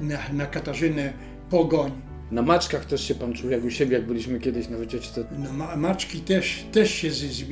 Na, 0.00 0.18
na 0.32 0.46
Katarzynę 0.46 1.12
Pogoń. 1.50 1.92
Na 2.30 2.42
maczkach 2.42 2.84
też 2.84 3.04
się 3.08 3.14
pan 3.14 3.32
czuł 3.32 3.50
jak 3.50 3.64
u 3.64 3.70
siebie, 3.70 3.96
jak 3.96 4.06
byliśmy 4.06 4.40
kiedyś 4.40 4.68
na 4.68 4.76
wycieczce. 4.76 5.24
No, 5.38 5.52
ma, 5.52 5.76
maczki 5.76 6.20
też, 6.20 6.64
też 6.72 6.90
się 6.94 7.10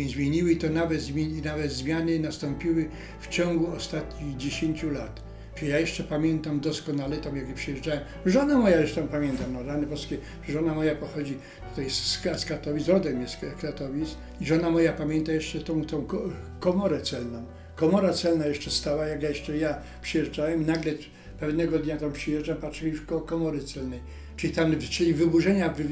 zmieniły 0.08 0.52
i 0.52 0.56
to 0.56 0.68
nawet, 0.70 1.00
zmieni, 1.00 1.42
nawet 1.42 1.72
zmiany 1.72 2.18
nastąpiły 2.18 2.88
w 3.20 3.28
ciągu 3.28 3.66
ostatnich 3.76 4.36
10 4.36 4.82
lat. 4.82 5.28
Ja 5.62 5.78
jeszcze 5.78 6.04
pamiętam 6.04 6.60
doskonale, 6.60 7.16
tam 7.16 7.36
jak 7.36 7.54
przyjeżdżałem, 7.54 8.00
żona 8.26 8.58
moja 8.58 8.76
zresztą 8.76 9.08
pamiętam, 9.08 9.52
no 9.52 9.62
rany 9.62 9.86
boskie, 9.86 10.16
żona 10.48 10.74
moja 10.74 10.94
pochodzi 10.94 11.38
tutaj 11.70 11.90
z, 11.90 12.20
z 12.36 12.44
Katowic, 12.44 12.88
rodem 12.88 13.20
jest 13.20 13.38
z 13.38 13.62
Katowic 13.62 14.16
i 14.40 14.46
żona 14.46 14.70
moja 14.70 14.92
pamięta 14.92 15.32
jeszcze 15.32 15.60
tą, 15.60 15.84
tą 15.84 16.02
ko- 16.06 16.28
komorę 16.60 17.00
celną. 17.00 17.44
Komora 17.76 18.12
celna 18.12 18.46
jeszcze 18.46 18.70
stała, 18.70 19.06
jak 19.06 19.22
ja 19.22 19.28
jeszcze 19.28 19.56
ja 19.56 19.78
przyjeżdżałem 20.02 20.66
nagle 20.66 20.92
pewnego 21.40 21.78
dnia 21.78 21.96
tam 21.96 22.12
przyjeżdżam, 22.12 22.56
patrzę 22.56 22.88
już 22.88 23.00
koło 23.00 23.20
komory 23.20 23.60
celnej. 23.64 24.00
Czyli 24.36 24.52
tam, 24.52 24.78
czyli 24.78 25.14
wyburzenia 25.14 25.68
wy- 25.68 25.84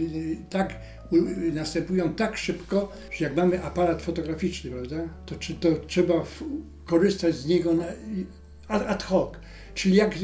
tak 0.50 0.74
następują 1.52 2.14
tak 2.14 2.36
szybko, 2.36 2.92
że 3.10 3.24
jak 3.24 3.36
mamy 3.36 3.62
aparat 3.62 4.02
fotograficzny, 4.02 4.70
prawda, 4.70 4.96
to, 5.26 5.34
to 5.60 5.68
trzeba 5.86 6.14
korzystać 6.84 7.34
z 7.34 7.46
niego 7.46 7.74
na, 7.74 7.84
ad, 8.68 9.02
hoc. 9.02 9.30
Czyli 9.74 9.96
jak 9.96 10.14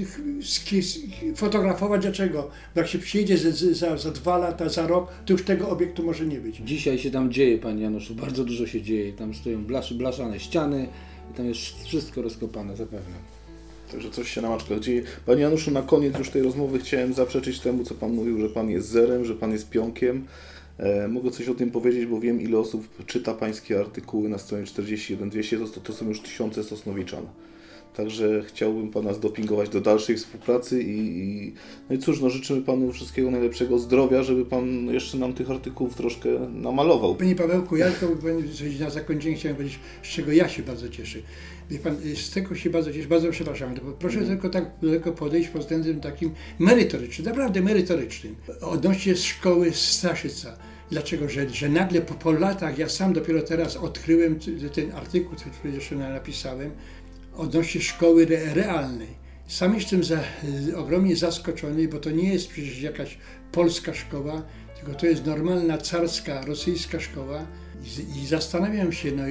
fotografować 1.37 2.03
dlaczego? 2.03 2.51
Bo 2.75 2.81
jak 2.81 2.91
się 2.91 2.99
przyjedzie 2.99 3.39
za, 3.39 3.51
za, 3.75 3.97
za 3.97 4.11
dwa 4.11 4.39
lata, 4.39 4.69
za 4.69 4.87
rok, 4.87 5.09
to 5.27 5.33
już 5.33 5.45
tego 5.45 5.69
obiektu 5.69 6.03
może 6.05 6.27
nie 6.27 6.41
być. 6.41 6.57
Dzisiaj 6.57 6.99
się 6.99 7.11
tam 7.11 7.33
dzieje, 7.33 7.59
panie 7.59 7.83
Januszu, 7.83 8.15
bardzo 8.15 8.45
dużo 8.45 8.67
się 8.67 8.83
dzieje. 8.83 9.13
Tam 9.13 9.35
stoją 9.35 9.65
blaszane 9.95 10.41
ściany 10.41 10.89
i 11.31 11.35
tam 11.35 11.47
jest 11.47 11.61
wszystko 11.85 12.23
rozkopane 12.23 12.77
zapewne. 12.77 13.32
Także 13.93 14.11
coś 14.11 14.31
się 14.31 14.41
na 14.41 14.49
maczkach 14.49 14.81
dzieje. 14.81 15.03
Panie 15.27 15.43
Januszu, 15.43 15.71
na 15.71 15.83
koniec 15.83 16.19
już 16.19 16.31
tej 16.31 16.43
rozmowy 16.43 16.79
chciałem 16.79 17.15
zaprzeczyć 17.15 17.61
temu, 17.61 17.85
co 17.85 17.95
Pan 17.95 18.13
mówił, 18.13 18.41
że 18.41 18.49
Pan 18.49 18.71
jest 18.71 18.89
zerem, 18.89 19.25
że 19.25 19.35
Pan 19.35 19.53
jest 19.53 19.71
pionkiem. 19.71 20.27
E, 20.79 21.09
mogę 21.09 21.31
coś 21.31 21.49
o 21.49 21.55
tym 21.55 21.71
powiedzieć, 21.71 22.07
bo 22.07 22.21
wiem, 22.21 22.41
ile 22.41 22.59
osób 22.59 23.07
czyta 23.07 23.35
Pańskie 23.35 23.81
artykuły 23.81 24.29
na 24.29 24.39
stronie 24.39 24.67
41200, 24.67 25.59
to, 25.59 25.81
to 25.81 25.93
są 25.93 26.09
już 26.09 26.21
tysiące 26.21 26.65
Sosnowiczan. 26.65 27.27
Także 27.97 28.43
chciałbym 28.47 28.91
Pana 28.91 29.15
zdopingować 29.15 29.69
do 29.69 29.81
dalszej 29.81 30.17
współpracy 30.17 30.83
i, 30.83 30.99
i 31.19 31.55
no 31.91 31.97
i 31.97 31.99
cóż, 31.99 32.21
no 32.21 32.31
życzymy 32.31 32.63
Panu 32.63 32.93
wszystkiego 32.93 33.31
najlepszego 33.31 33.79
zdrowia, 33.79 34.23
żeby 34.23 34.45
Pan 34.45 34.87
jeszcze 34.87 35.19
nam 35.19 35.33
tych 35.33 35.51
artykułów 35.51 35.95
troszkę 35.95 36.29
namalował. 36.53 37.15
Panie 37.15 37.37
Pawełku, 37.37 37.77
ja 37.77 37.91
tylko 37.91 38.17
powiem 38.17 38.53
coś 38.53 38.79
na 38.79 38.91
zakończenie 38.91 39.37
chciałem 39.37 39.57
powiedzieć, 39.57 39.79
z 40.03 40.09
czego 40.09 40.33
ja 40.33 40.49
się 40.49 40.63
bardzo 40.63 40.89
cieszę. 40.89 41.19
Wie 41.71 41.79
pan, 41.79 41.97
z 42.15 42.31
tego 42.31 42.55
się 42.55 42.71
bardzo 42.71 42.93
cieszę, 42.93 43.09
bardzo 43.09 43.31
przepraszam, 43.31 43.75
proszę 43.99 44.21
tylko 44.21 44.51
tak 44.51 44.79
tylko 44.81 45.13
podejść 45.13 45.49
pod 45.49 45.63
względem 45.63 46.01
takim 46.01 46.31
merytorycznym, 46.59 47.27
naprawdę 47.27 47.61
merytorycznym. 47.61 48.37
Odnośnie 48.61 49.17
szkoły 49.17 49.73
Staszyca. 49.73 50.57
Dlaczego? 50.91 51.29
Że, 51.29 51.49
że 51.49 51.69
nagle 51.69 52.01
po, 52.01 52.15
po 52.15 52.33
latach, 52.33 52.79
ja 52.79 52.89
sam 52.89 53.13
dopiero 53.13 53.43
teraz 53.43 53.77
odkryłem 53.77 54.39
ten 54.73 54.93
artykuł, 54.93 55.37
który 55.59 55.75
jeszcze 55.75 55.97
napisałem, 55.97 56.71
odnośnie 57.37 57.81
szkoły 57.81 58.23
re, 58.23 58.55
realnej. 58.55 59.23
Sam 59.49 59.75
jestem 59.75 60.05
za, 60.05 60.21
ogromnie 60.77 61.17
zaskoczony, 61.17 61.89
bo 61.89 61.99
to 61.99 62.11
nie 62.11 62.33
jest 62.33 62.49
przecież 62.49 62.83
jakaś 62.83 63.19
polska 63.53 63.95
szkoła, 63.95 64.43
tylko 64.77 64.95
to 64.95 65.07
jest 65.07 65.27
normalna 65.27 65.79
carska, 65.79 66.45
rosyjska 66.45 67.01
szkoła. 67.01 67.47
I, 67.85 68.19
i 68.23 68.27
zastanawiam 68.27 68.93
się, 68.93 69.13
no, 69.13 69.23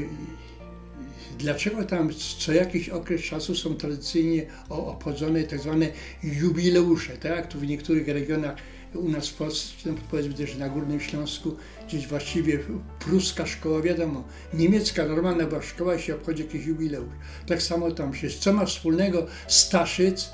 dlaczego 1.40 1.84
tam 1.84 2.10
co 2.40 2.54
jakiś 2.54 2.90
okres 2.90 3.22
czasu 3.22 3.56
są 3.56 3.76
tradycyjnie 3.76 4.46
obchodzone 4.70 5.44
tak 5.44 5.60
zwane 5.60 5.88
jubileusze, 6.24 7.18
tak 7.18 7.48
tu 7.48 7.60
w 7.60 7.68
niektórych 7.68 8.08
regionach 8.08 8.56
u 8.94 9.10
nas 9.10 9.30
w 9.30 9.34
Polsce, 9.34 9.84
tam 9.84 9.98
powiedzmy 10.12 10.34
też 10.34 10.58
na 10.58 10.70
Górnym 10.70 11.00
Śląsku, 11.00 11.56
gdzieś 11.92 12.08
właściwie 12.08 12.60
pruska 13.00 13.46
szkoła, 13.46 13.82
wiadomo, 13.82 14.24
niemiecka 14.54 15.06
normalna 15.06 15.46
była 15.46 15.62
szkoła 15.62 15.98
się 16.00 16.16
obchodzi 16.16 16.44
jakiś 16.44 16.66
jubileusz. 16.66 17.14
Tak 17.48 17.62
samo 17.62 17.92
tam 17.92 18.14
się, 18.14 18.30
co 18.30 18.54
ma 18.54 18.66
wspólnego 18.66 19.28
Staszyc 19.48 20.30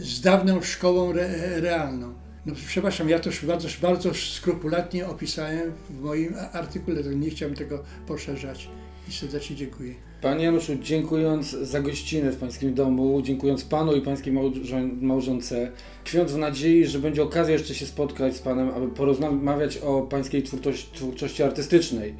z 0.00 0.20
dawną 0.20 0.62
szkołą 0.62 1.10
re, 1.10 1.60
realną. 1.60 2.14
No 2.46 2.54
przepraszam, 2.66 3.08
ja 3.08 3.18
to 3.18 3.30
już 3.30 3.44
bardzo, 3.44 3.68
bardzo 3.82 4.14
skrupulatnie 4.14 5.06
opisałem 5.06 5.72
w 5.90 6.00
moim 6.00 6.34
artykule, 6.52 7.02
nie 7.02 7.30
chciałbym 7.30 7.58
tego 7.58 7.84
poszerzać 8.06 8.68
i 9.08 9.12
serdecznie 9.12 9.56
dziękuję. 9.56 9.94
Panie 10.22 10.44
Januszu, 10.44 10.76
dziękując 10.76 11.50
za 11.50 11.80
gościnę 11.80 12.32
w 12.32 12.36
Pańskim 12.36 12.74
domu, 12.74 13.22
dziękując 13.22 13.64
Panu 13.64 13.96
i 13.96 14.00
Pańskiej 14.00 14.32
małżon- 14.32 15.02
małżonce, 15.02 15.70
tkwiąc 16.04 16.32
w 16.32 16.38
nadziei, 16.38 16.86
że 16.86 16.98
będzie 16.98 17.22
okazja 17.22 17.52
jeszcze 17.52 17.74
się 17.74 17.86
spotkać 17.86 18.36
z 18.36 18.38
Panem, 18.38 18.68
aby 18.76 18.88
porozmawiać 18.88 19.78
o 19.78 20.02
Pańskiej 20.02 20.42
twórczości, 20.42 20.88
twórczości 20.94 21.42
artystycznej. 21.42 22.14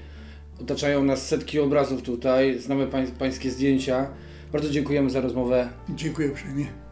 Otaczają 0.60 1.04
nas 1.04 1.26
setki 1.28 1.60
obrazów 1.60 2.02
tutaj, 2.02 2.58
znamy 2.58 2.86
pań, 2.86 3.06
Pańskie 3.18 3.50
zdjęcia. 3.50 4.06
Bardzo 4.52 4.70
dziękujemy 4.70 5.10
za 5.10 5.20
rozmowę. 5.20 5.68
Dziękuję 5.88 6.28
uprzejmie. 6.30 6.85